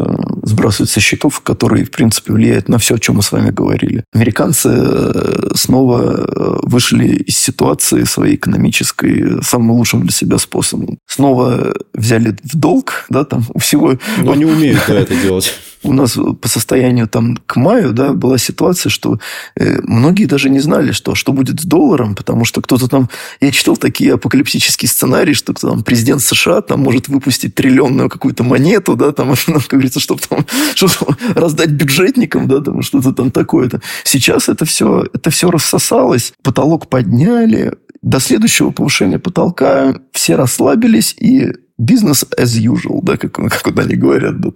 [0.44, 4.04] сбрасывать со счетов, который, в принципе, влияет на все, о чем мы с вами говорили.
[4.14, 10.98] Американцы снова вышли из ситуации своей экономической самым лучшим для себя способом.
[11.08, 13.98] Снова взяли в долг, да, там, у всего...
[14.24, 15.54] Но они умеют да, это делать
[15.86, 19.20] у нас по состоянию там к маю да, была ситуация, что
[19.56, 23.10] э, многие даже не знали, что, что будет с долларом, потому что кто-то там...
[23.42, 28.96] Я читал такие апокалиптические сценарии, что там президент США там может выпустить триллионную какую-то монету,
[28.96, 30.46] да, там, как говорится, чтобы там
[30.76, 33.82] что раздать бюджетникам, да, там что-то там такое-то.
[34.04, 41.52] Сейчас это все, это все рассосалось, потолок подняли, до следующего повышения потолка все расслабились и
[41.78, 43.34] бизнес as usual, да, как,
[43.64, 44.40] как они говорят.
[44.40, 44.52] Да.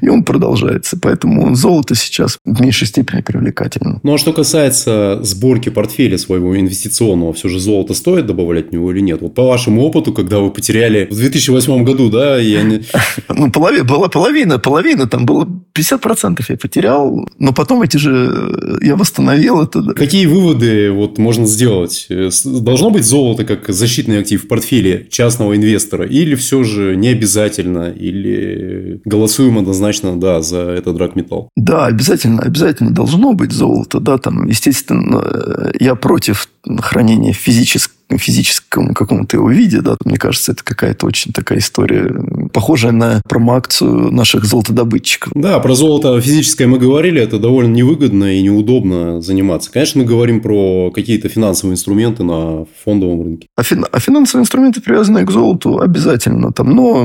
[0.00, 0.98] И он продолжается.
[1.00, 4.00] Поэтому золото сейчас в меньшей степени привлекательно.
[4.02, 8.92] Ну, а что касается сборки портфеля своего инвестиционного, все же золото стоит добавлять в него
[8.92, 9.22] или нет?
[9.22, 12.82] Вот по вашему опыту, когда вы потеряли в 2008 году, да, я не...
[13.28, 18.96] Ну, половина, была половина, половина, там было 50% я потерял, но потом эти же я
[18.96, 19.80] восстановил это.
[19.82, 19.92] Да.
[19.92, 22.08] Какие выводы вот можно сделать?
[22.44, 27.08] Должно быть золото как защитный актив в портфеле частного инвестора или все все же не
[27.08, 31.48] обязательно или голосуем однозначно, да, за этот драгметалл?
[31.56, 36.48] Да, обязательно, обязательно должно быть золото, да, там, естественно, э, я против
[36.80, 42.10] хранения физическом каком-то его виде, да, мне кажется, это какая-то очень такая история,
[42.52, 45.32] похожая на промоакцию наших золотодобытчиков.
[45.34, 49.70] Да, про золото физическое мы говорили, это довольно невыгодно и неудобно заниматься.
[49.70, 53.48] Конечно, мы говорим про какие-то финансовые инструменты на фондовом рынке.
[53.56, 53.84] А, фин...
[53.90, 57.04] а финансовые инструменты, привязанные к золоту, обязательно там, но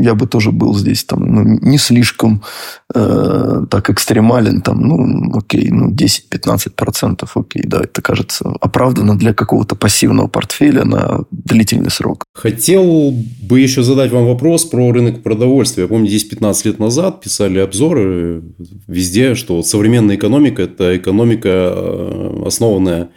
[0.00, 2.42] я бы тоже был здесь там ну, не слишком
[2.94, 9.76] э, так экстремален, там, ну, окей, ну, 10-15%, окей, да, это кажется оправданно для какого-то
[9.76, 12.24] пассивного портфеля на длительный срок.
[12.34, 15.82] Хотел бы еще задать вам вопрос про рынок продовольствия.
[15.82, 18.42] Я помню, здесь 15 лет назад писали обзоры
[18.86, 23.10] везде, что современная экономика– это экономика, э, основанная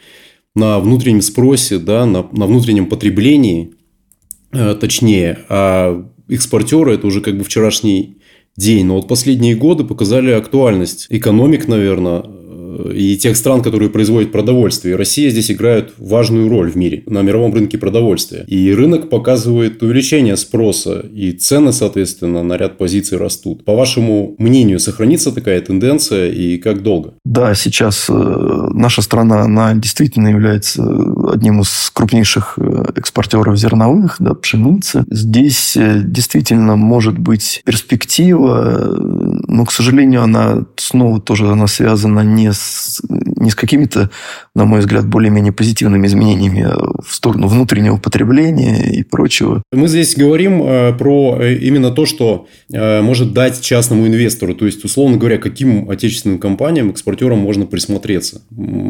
[0.56, 3.76] на внутреннем спросе, да, на, на внутреннем потреблении,
[4.52, 8.18] э, точнее, а экспортеры– это уже как бы вчерашний
[8.58, 8.86] день.
[8.86, 12.24] Но вот последние годы показали актуальность экономик, наверное,
[12.94, 14.94] и тех стран, которые производят продовольствие.
[14.94, 18.44] И Россия здесь играет важную роль в мире на мировом рынке продовольствия.
[18.48, 23.66] И рынок показывает увеличение спроса, и цены, соответственно, на ряд позиций растут.
[23.66, 27.14] По вашему мнению, сохранится такая тенденция и как долго?
[27.26, 28.14] Да, сейчас э,
[28.74, 30.84] наша страна, она действительно является
[31.32, 35.04] одним из крупнейших э, экспортеров зерновых, да, пшеницы.
[35.10, 38.96] Здесь э, действительно может быть перспектива,
[39.48, 42.67] но, к сожалению, она снова тоже она связана не с
[43.10, 44.10] не с какими-то,
[44.56, 46.68] на мой взгляд, более-менее позитивными изменениями
[47.02, 49.64] в сторону внутреннего потребления и прочего.
[49.72, 54.56] Мы здесь говорим э, про э, именно то, что э, может дать частному инвестору.
[54.56, 58.42] То есть, условно говоря, каким отечественным компаниям, экспортерам можно присмотреться.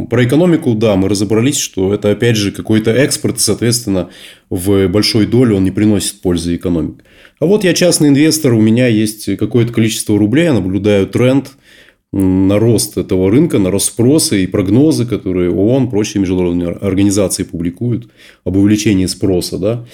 [0.10, 4.10] Про экономику, да, мы разобрались, что это, опять же, какой-то экспорт, и, соответственно,
[4.50, 7.04] в большой доле он не приносит пользы экономике.
[7.40, 11.52] А вот я частный инвестор, у меня есть какое-то количество рублей, я наблюдаю тренд–
[12.14, 18.10] на рост этого рынка, на рост спроса и прогнозы, которые ООН, прочие международные организации публикуют
[18.46, 19.58] об увеличении спроса.
[19.58, 19.86] Да?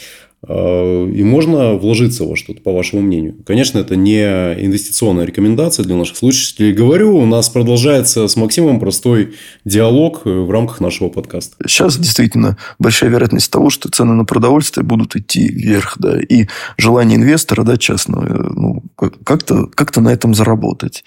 [0.48, 3.36] А, и можно вложиться во что-то, по вашему мнению.
[3.46, 6.74] Конечно, это не инвестиционная рекомендация для наших слушателей.
[6.74, 9.36] Говорю, у нас продолжается с Максимом простой
[9.66, 11.56] диалог в рамках нашего подкаста.
[11.68, 15.96] Сейчас действительно большая вероятность того, что цены на продовольствие будут идти вверх.
[15.98, 18.84] Да, и желание инвестора да, частного ну,
[19.24, 21.04] как-то как на этом заработать.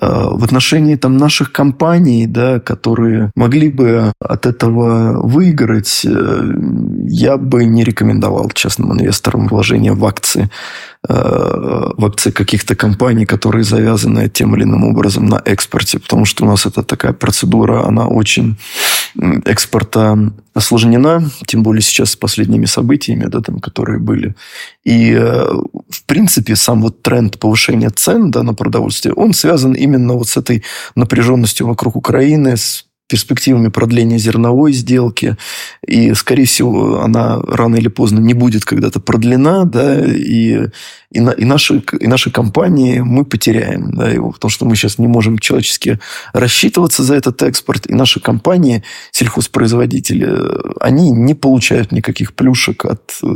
[0.00, 6.52] В отношении там, наших компаний, да, которые могли бы от этого выиграть, э,
[7.08, 10.48] я бы не рекомендовал частным инвесторам вложения в акции,
[11.08, 11.14] э,
[11.96, 16.48] в акции каких-то компаний, которые завязаны тем или иным образом на экспорте, потому что у
[16.48, 18.56] нас это такая процедура, она очень
[19.44, 20.18] экспорта
[20.54, 24.34] осложнена, тем более сейчас с последними событиями, да, там, которые были.
[24.84, 25.44] И, э,
[25.90, 30.36] в принципе, сам вот тренд повышения цен да, на продовольствие, он связан именно вот с
[30.36, 30.62] этой
[30.96, 35.36] напряженностью вокруг Украины, с перспективами продления зерновой сделки.
[35.86, 40.68] И, скорее всего, она рано или поздно не будет когда-то продлена, да, и,
[41.12, 44.98] и, на, и, наши, и наши компании мы потеряем, да, его, потому что мы сейчас
[44.98, 46.00] не можем человечески
[46.32, 48.82] рассчитываться за этот экспорт, и наши компании,
[49.12, 50.28] сельхозпроизводители,
[50.80, 53.26] они не получают никаких плюшек от э,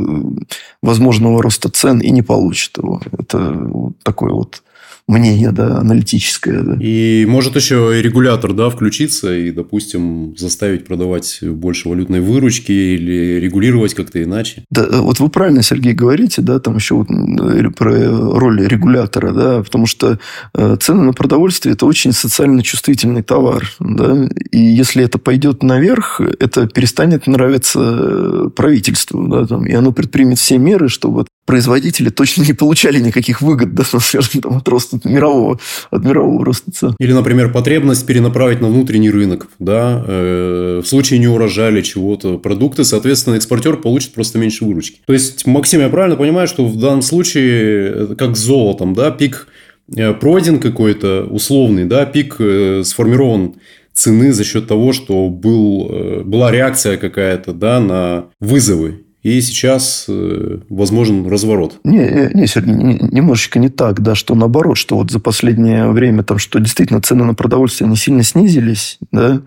[0.81, 3.01] возможного роста цен и не получат его.
[3.17, 3.69] Это
[4.03, 4.63] такой вот
[5.07, 6.61] мнение да, аналитическое.
[6.61, 6.77] Да.
[6.79, 13.39] И может еще и регулятор да, включиться и, допустим, заставить продавать больше валютной выручки или
[13.39, 14.63] регулировать как-то иначе.
[14.69, 19.63] Да, вот вы правильно, Сергей, говорите, да, там еще вот э, про роль регулятора, да,
[19.63, 20.19] потому что
[20.53, 26.21] э, цены на продовольствие– это очень социально чувствительный товар, да, и если это пойдет наверх,
[26.39, 32.43] это перестанет нравиться э, правительству, да, там, и оно предпримет все меры, чтобы производители точно
[32.43, 36.95] не получали никаких выгод, да, скажем, там, от роста мирового, от мирового роста цен.
[36.99, 42.37] Или, например, потребность перенаправить на внутренний рынок, да, э, в случае не урожая или чего-то
[42.37, 44.99] продукты, соответственно, экспортер получит просто меньше выручки.
[45.05, 49.47] То есть, Максим, я правильно понимаю, что в данном случае, как с золотом, да, пик
[49.95, 53.55] э, пройден какой-то условный, да, пик э, сформирован
[53.93, 60.05] цены за счет того, что был, э, была реакция какая-то да, на вызовы и сейчас
[60.07, 61.79] э, возможен разворот.
[61.83, 66.39] Не, не, Сергей, немножечко не так, да, что наоборот, что вот за последнее время там,
[66.39, 69.41] что действительно цены на продовольствие не сильно снизились, да,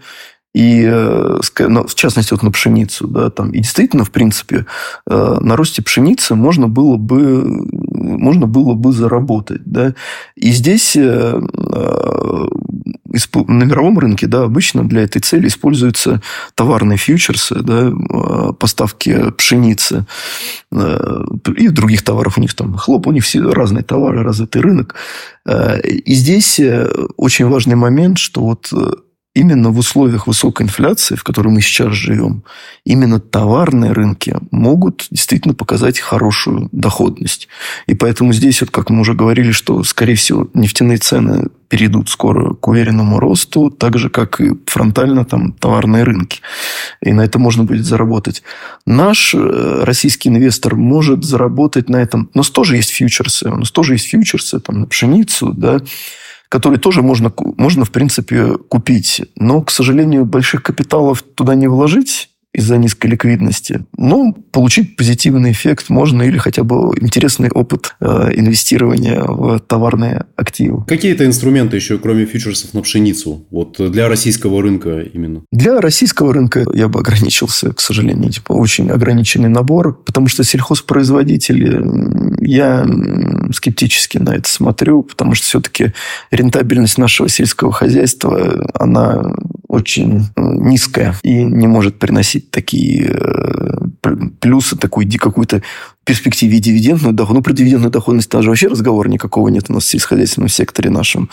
[0.54, 4.66] и э, ну, в частности вот на пшеницу, да, там, и действительно, в принципе,
[5.06, 7.44] э, на росте пшеницы можно было бы
[7.92, 9.94] можно было бы заработать, да,
[10.36, 10.96] и здесь
[13.46, 16.20] на мировом рынке, да, обычно для этой цели используются
[16.54, 17.92] товарные фьючерсы, да,
[18.58, 20.06] поставки пшеницы
[20.72, 21.24] э,
[21.56, 22.38] и других товаров.
[22.38, 24.94] У них там хлоп, у них все разные товары, развитый рынок.
[25.46, 28.72] Э, и здесь э, очень важный момент, что вот
[29.34, 32.44] именно в условиях высокой инфляции, в которой мы сейчас живем,
[32.84, 37.48] именно товарные рынки могут действительно показать хорошую доходность.
[37.86, 42.54] И поэтому здесь, вот, как мы уже говорили, что, скорее всего, нефтяные цены перейдут скоро
[42.54, 46.40] к уверенному росту, так же, как и фронтально там товарные рынки.
[47.02, 48.44] И на это можно будет заработать.
[48.86, 52.30] Наш э, российский инвестор может заработать на этом.
[52.32, 53.48] У нас тоже есть фьючерсы.
[53.48, 55.80] У нас тоже есть фьючерсы там, на пшеницу, да,
[56.54, 59.22] которые тоже можно, можно, в принципе, купить.
[59.34, 63.84] Но, к сожалению, больших капиталов туда не вложить из-за низкой ликвидности.
[63.96, 70.84] Но получить позитивный эффект можно или хотя бы интересный опыт э, инвестирования в товарные активы.
[70.86, 75.42] Какие-то инструменты еще, кроме фьючерсов на пшеницу, вот для российского рынка именно?
[75.50, 81.82] Для российского рынка я бы ограничился, к сожалению, типа очень ограниченный набор, потому что сельхозпроизводители,
[82.40, 82.86] я
[83.52, 85.92] скептически на это смотрю, потому что все-таки
[86.30, 89.22] рентабельность нашего сельского хозяйства, она
[89.74, 95.62] очень э, низкая и не может приносить такие э, плюсы, такой какую-то
[96.04, 97.34] перспективе дивидендную доходность.
[97.34, 101.30] Ну, про дивидендную доходность даже вообще разговора никакого нет у нас в сельскохозяйственном секторе нашем.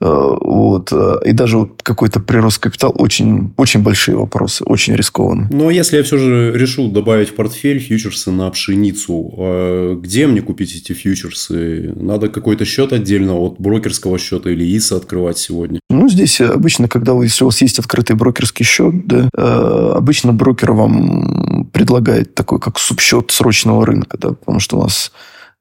[0.00, 0.06] Э,
[0.40, 0.92] вот.
[1.24, 5.48] И даже вот какой-то прирост капитала очень, очень большие вопросы, очень рискованные.
[5.50, 10.40] Но если я все же решу добавить в портфель фьючерсы на пшеницу, а где мне
[10.40, 11.92] купить эти фьючерсы?
[11.96, 15.80] Надо какой-то счет отдельно от брокерского счета или ИСа открывать сегодня?
[15.90, 20.32] Ну, здесь обычно, когда вы, если у вас есть открытый брокерский счет, да, э, обычно
[20.32, 25.12] брокер вам предлагает такой, как субсчет срочного рынка рынка, да, потому что у нас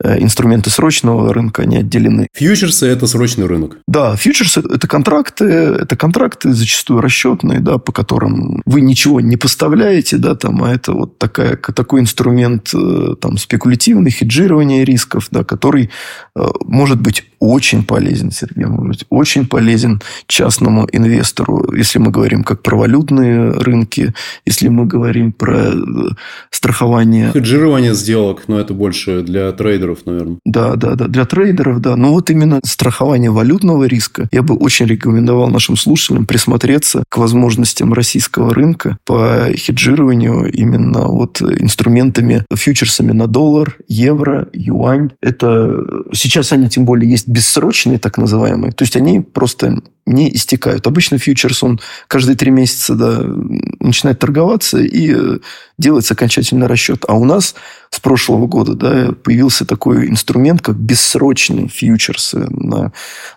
[0.04, 2.28] э, инструменты срочного рынка, они отделены.
[2.34, 3.78] Фьючерсы– это срочный рынок?
[3.88, 10.18] Да, фьючерсы– это контракты, это контракты зачастую расчетные, да, по которым вы ничего не поставляете,
[10.18, 15.90] да, там, а это вот такая, такой инструмент э, там, спекулятивный, хеджирования рисков, да, который
[16.36, 22.46] э, может быть очень полезен, Сергей, может быть, очень полезен частному инвестору, если мы говорим
[22.46, 24.14] как про валютные рынки,
[24.46, 25.74] если мы говорим про э,
[26.52, 27.32] страхование.
[27.34, 30.38] Хеджирование сделок, но это больше для трейдеров, наверное.
[30.46, 31.98] Да, да, да, для трейдеров, да.
[31.98, 37.94] Но вот именно страхование валютного риска я бы очень рекомендовал нашим слушателям присмотреться к возможностям
[37.94, 45.12] российского рынка по хеджированию именно вот инструментами, фьючерсами на доллар, евро, юань.
[45.22, 45.84] Это
[46.14, 48.72] сейчас они тем более есть бессрочные, так называемые.
[48.72, 50.86] То есть они просто не истекают.
[50.86, 53.24] Обычно фьючерс, он каждые три месяца да,
[53.80, 55.40] начинает торговаться и э,
[55.78, 57.06] делается окончательный расчет.
[57.08, 57.56] А у нас
[57.90, 62.92] с прошлого года да, появился такой инструмент, как бессрочные фьючерсы на,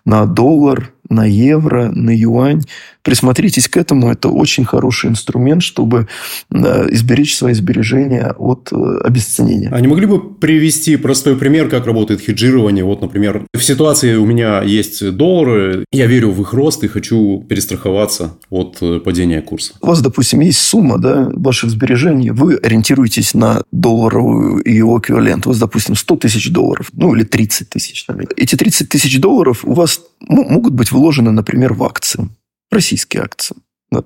[0.04, 2.62] на доллар, на евро, на юань.
[3.02, 4.10] Присмотритесь к этому.
[4.10, 6.08] Это очень хороший инструмент, чтобы
[6.50, 9.70] изберечь свои сбережения от э, обесценения.
[9.72, 12.84] А не могли бы привести простой пример, как работает хеджирование?
[12.84, 17.44] Вот, например, в ситуации у меня есть доллары, я верю в их рост и хочу
[17.48, 19.74] перестраховаться от э, падения курса.
[19.80, 25.46] У вас, допустим, есть сумма да, ваших сбережений, вы ориентируетесь на долларовую и его эквивалент.
[25.46, 28.06] У вас, допустим, 100 тысяч долларов, ну или 30 тысяч.
[28.36, 32.28] Эти 30 тысяч долларов у вас могут быть вложены, например, в акции,
[32.70, 33.56] российские акции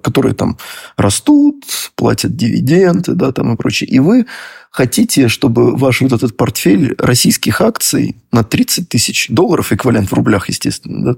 [0.02, 0.58] которые там
[0.96, 1.64] растут,
[1.96, 3.88] платят дивиденды, да, там и прочее.
[3.88, 4.26] И вы
[4.70, 10.48] хотите, чтобы ваш вот этот портфель российских акций на 30 тысяч долларов, эквивалент в рублях,
[10.48, 11.16] естественно,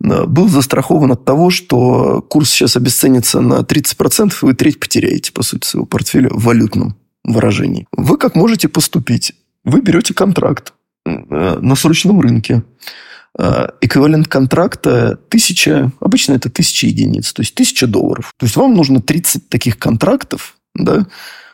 [0.00, 5.32] да, был застрахован от того, что курс сейчас обесценится на 30%, и вы треть потеряете,
[5.32, 7.86] по сути, своего портфеля в валютном выражении.
[7.92, 9.34] Вы как можете поступить?
[9.64, 10.74] Вы берете контракт
[11.06, 12.62] э, на срочном рынке,
[13.36, 18.32] эквивалент контракта тысяча, обычно это тысяча единиц, то есть тысяча долларов.
[18.38, 21.06] То есть вам нужно 30 таких контрактов, да,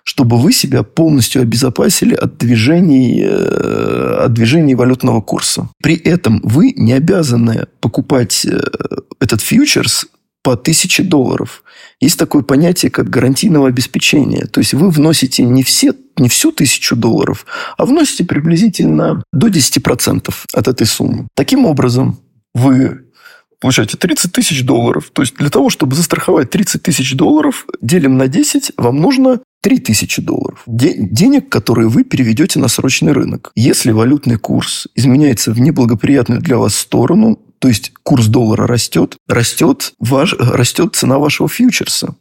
[0.04, 5.68] чтобы вы себя полностью обезопасили от движений, э, от движений валютного курса.
[5.82, 8.60] При этом вы не обязаны покупать э,
[9.20, 10.06] этот фьючерс
[10.43, 11.62] по 1000 долларов.
[12.01, 14.47] Есть такое понятие, как гарантийного обеспечения.
[14.47, 17.45] То есть вы вносите не, все, не всю тысячу долларов,
[17.76, 21.26] а вносите приблизительно до 10% от этой суммы.
[21.34, 22.18] Таким образом,
[22.55, 23.05] вы
[23.61, 25.11] получаете 30 тысяч долларов.
[25.12, 29.78] То есть для того, чтобы застраховать 30 тысяч долларов, делим на 10, вам нужно 3
[29.78, 30.62] тысячи долларов.
[30.66, 33.52] денег, которые вы переведете на срочный рынок.
[33.54, 39.92] Если валютный курс изменяется в неблагоприятную для вас сторону, то есть курс доллара растет, растет,
[39.98, 42.14] ваш, растет цена вашего фьючерса.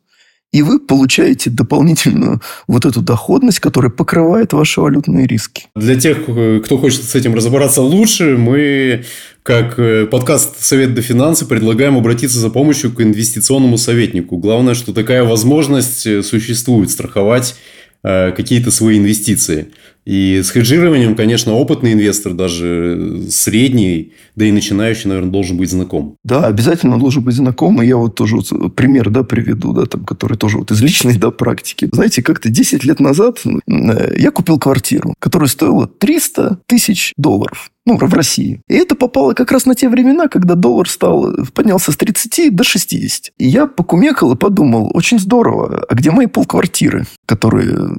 [0.51, 5.67] И вы получаете дополнительную вот эту доходность, которая покрывает ваши валютные риски.
[5.75, 9.03] Для тех, кто хочет с этим разобраться лучше, мы,
[9.43, 14.37] как э, подкаст «Совет до финансы», предлагаем обратиться за помощью к инвестиционному советнику.
[14.37, 17.55] Главное, что такая возможность э, существует– страховать
[18.03, 19.67] э, какие-то свои инвестиции.
[20.09, 26.15] И с хеджированием, конечно, опытный инвестор, даже средний, да и начинающий, наверное, должен быть знаком.
[26.23, 27.79] Да, обязательно должен быть знаком.
[27.83, 31.15] И я вот тоже вот пример да, приведу, да, там, который тоже вот из личной
[31.15, 31.87] да, практики.
[31.93, 37.97] Знаете, как-то 10 лет назад э, я купил квартиру, которая стоила 300 тысяч долларов ну,
[37.97, 38.61] в России.
[38.67, 42.63] И это попало как раз на те времена, когда доллар стал, поднялся с 30 до
[42.63, 43.33] 60.
[43.37, 47.89] И я покумекал и подумал, очень здорово, а где мои полквартиры, которые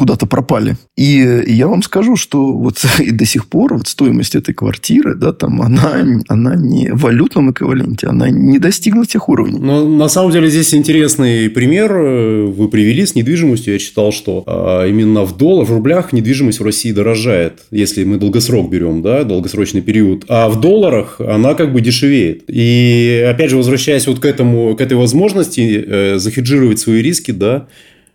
[0.00, 0.76] куда-то пропали?
[0.96, 5.34] И я вам скажу, что вот и до сих пор вот стоимость этой квартиры, да,
[5.34, 9.58] там, она, она не в валютном эквиваленте, она не достигла тех уровней.
[9.58, 13.74] Но на самом деле здесь интересный пример вы привели с недвижимостью.
[13.74, 18.16] Я читал, что а, именно в долларах, в рублях недвижимость в России дорожает, если мы
[18.16, 22.44] долгосрок берем, да, долгосрочный период, а в долларах она как бы дешевеет.
[22.48, 27.66] И опять же, возвращаясь вот к этому, к этой возможности э, захеджировать свои риски, да,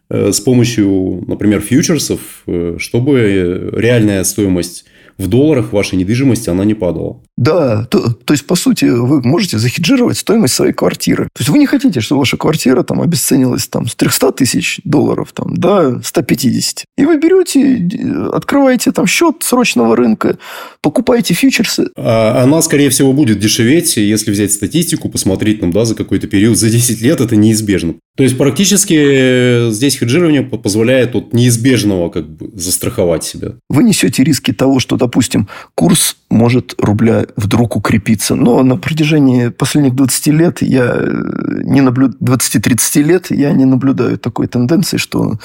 [0.09, 4.85] с помощью, например, фьючерсов, э, чтобы реальная стоимость
[5.17, 7.21] в долларах вашей недвижимости она не падала.
[7.37, 11.25] Да, то, то есть, по сути, вы можете захеджировать стоимость своей квартиры.
[11.33, 15.33] То есть, вы не хотите, чтобы ваша квартира там обесценилась там, с 300 тысяч долларов
[15.33, 16.85] там, до 150.
[16.97, 17.89] И вы берете,
[18.31, 20.37] открываете там счет срочного рынка,
[20.81, 21.89] покупаете фьючерсы.
[21.97, 26.57] А она, скорее всего, будет дешеветь, если взять статистику, посмотреть там, да, за какой-то период,
[26.57, 27.95] за 10 лет это неизбежно.
[28.15, 33.55] То есть, практически здесь хеджирование позволяет от неизбежного как бы застраховать себя.
[33.69, 38.35] Вы несете риски того, что допустим, курс может рубля вдруг укрепиться.
[38.35, 44.17] Но на протяжении последних 20 лет я э, не наблюдаю, 20-30 лет я не наблюдаю
[44.17, 45.39] такой тенденции, что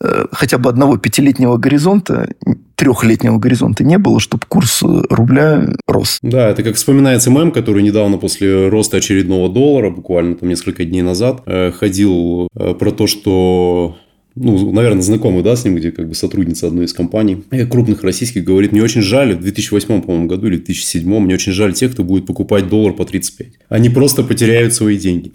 [0.00, 2.28] э, хотя бы одного пятилетнего горизонта,
[2.76, 6.18] трехлетнего горизонта не было, чтобы курс рубля рос.
[6.22, 11.02] Да, это как вспоминается мем, который недавно после роста очередного доллара, буквально там несколько дней
[11.02, 13.96] назад, э, ходил про то, что
[14.36, 18.42] ну, наверное, знакомый, да, с ним, где как бы сотрудница одной из компаний крупных российских
[18.42, 22.02] говорит, мне очень жаль, в 2008, по-моему, году или 2007, мне очень жаль тех, кто
[22.02, 23.48] будет покупать доллар по 35.
[23.68, 25.32] Они просто потеряют свои деньги.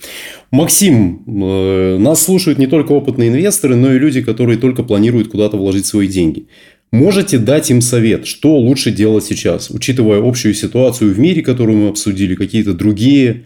[0.52, 5.56] Максим, э, нас слушают не только опытные инвесторы, но и люди, которые только планируют куда-то
[5.56, 6.48] вложить свои деньги.
[6.92, 11.88] Можете дать им совет, что лучше делать сейчас, учитывая общую ситуацию в мире, которую мы
[11.88, 13.44] обсудили, какие-то другие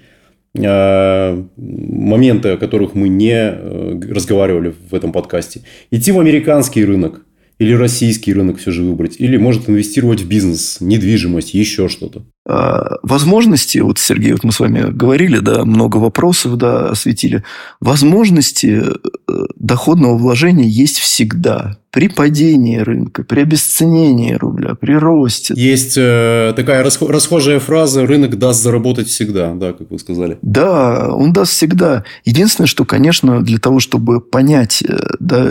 [0.55, 5.61] моменты, о которых мы не э, разговаривали в этом подкасте.
[5.89, 7.25] Идти в американский рынок
[7.59, 12.25] или российский рынок все же выбрать, или может инвестировать в бизнес, недвижимость, еще что-то.
[12.45, 17.43] А, возможности, вот, Сергей, вот мы с вами говорили, да, много вопросов, да, осветили.
[17.79, 25.53] Возможности э, доходного вложения есть всегда при падении рынка, при обесценении рубля, при росте.
[25.55, 30.39] Есть э, такая расхожая фраза «рынок даст заработать всегда», да, как вы сказали.
[30.41, 32.03] Да, он даст всегда.
[32.25, 35.49] Единственное, что, конечно, для того, чтобы понять, э, да,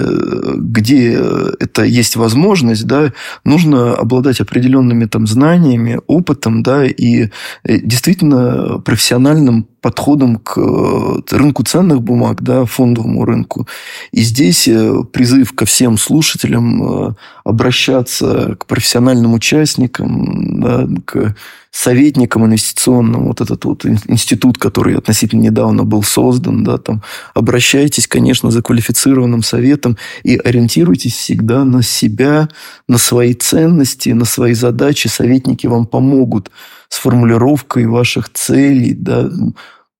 [0.56, 1.12] где
[1.60, 3.12] это есть возможность, да,
[3.44, 7.30] нужно обладать определенными там знаниями, опытом, да, и
[7.64, 13.66] э, действительно профессиональным подходом к э, рынку ценных бумаг, да, фондовому рынку.
[14.12, 17.14] И здесь э, призыв ко всем слушателям э,
[17.44, 21.34] обращаться к профессиональным участникам, да, к
[21.72, 27.02] советникам инвестиционным, вот этот вот институт, который относительно недавно был создан, да, там,
[27.34, 32.48] обращайтесь, конечно, за квалифицированным советом и ориентируйтесь всегда на себя,
[32.88, 35.08] на свои ценности, на свои задачи.
[35.08, 36.50] Советники вам помогут
[36.92, 39.30] с формулировкой ваших целей, да,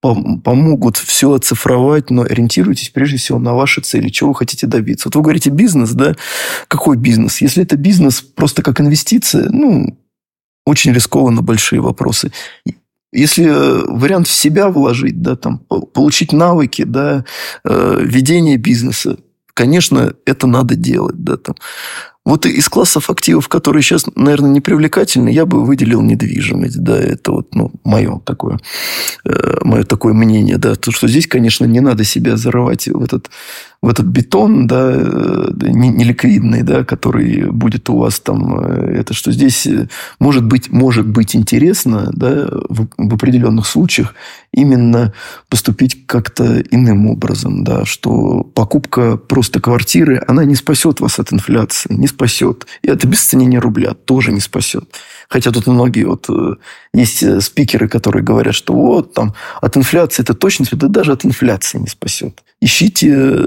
[0.03, 5.09] помогут все оцифровать, но ориентируйтесь прежде всего на ваши цели, чего вы хотите добиться.
[5.09, 6.15] Вот вы говорите бизнес, да?
[6.69, 7.41] Какой бизнес?
[7.41, 9.97] Если это бизнес просто как инвестиция, ну,
[10.67, 12.31] очень рискованно большие вопросы.
[13.11, 15.61] Если э, вариант в себя вложить, да, там,
[15.95, 17.25] получить навыки, да,
[17.65, 19.17] э, ведение бизнеса,
[19.55, 21.55] конечно, это надо делать, да, там.
[22.25, 26.81] Вот из классов активов, которые сейчас, наверное, не привлекательны, я бы выделил недвижимость.
[26.81, 28.61] Да, это вот ну, мое такое,
[29.25, 30.57] э, мое такое мнение.
[30.57, 33.29] Да, то, что здесь, конечно, не надо себя зарывать в этот
[33.83, 39.33] в этот бетон, да, э, неликвидный, да, который будет у вас там, э, это что
[39.33, 39.89] здесь э,
[40.21, 44.15] может быть, может быть интересно, да, в, в определенных случаях
[44.53, 45.13] именно
[45.49, 51.93] поступить как-то иным образом, да, что покупка просто квартиры, она не спасет вас от инфляции,
[51.95, 52.67] не спасет.
[52.83, 54.85] И от обесценения рубля тоже не спасет.
[55.29, 56.29] Хотя тут многие вот
[56.93, 61.79] есть спикеры, которые говорят, что вот там от инфляции это точно, да даже от инфляции
[61.79, 62.43] не спасет.
[62.61, 63.39] Ищите,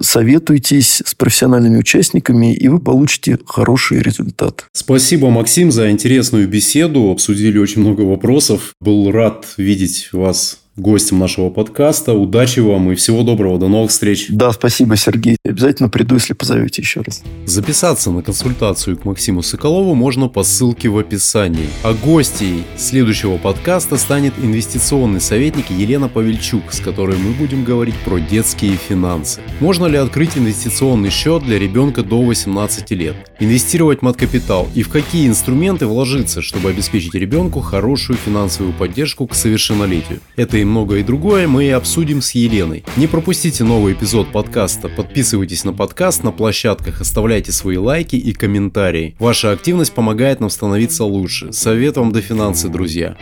[0.00, 4.66] советуйтесь с профессиональными участниками, и вы получите хороший результат.
[4.72, 7.10] Спасибо, Максим, за интересную беседу.
[7.10, 8.74] Обсудили очень много вопросов.
[8.80, 12.12] Был рад видеть вас гостем нашего подкаста.
[12.12, 13.58] Удачи вам и всего доброго.
[13.58, 14.26] До новых встреч.
[14.28, 15.38] Да, спасибо, Сергей.
[15.44, 17.22] Обязательно приду, если позовете еще раз.
[17.46, 21.68] Записаться на консультацию к Максиму Соколову можно по ссылке в описании.
[21.82, 28.18] А гостей следующего подкаста станет инвестиционный советник Елена Павельчук, с которой мы будем говорить про
[28.18, 29.40] детские финансы.
[29.60, 33.16] Можно ли открыть инвестиционный счет для ребенка до 18 лет?
[33.40, 40.20] Инвестировать мат-капитал и в какие инструменты вложиться, чтобы обеспечить ребенку хорошую финансовую поддержку к совершеннолетию?
[40.36, 42.84] Это многое другое мы и обсудим с Еленой.
[42.96, 49.16] Не пропустите новый эпизод подкаста, подписывайтесь на подкаст на площадках, оставляйте свои лайки и комментарии.
[49.18, 51.52] Ваша активность помогает нам становиться лучше.
[51.52, 53.16] Совет вам до финансы, друзья.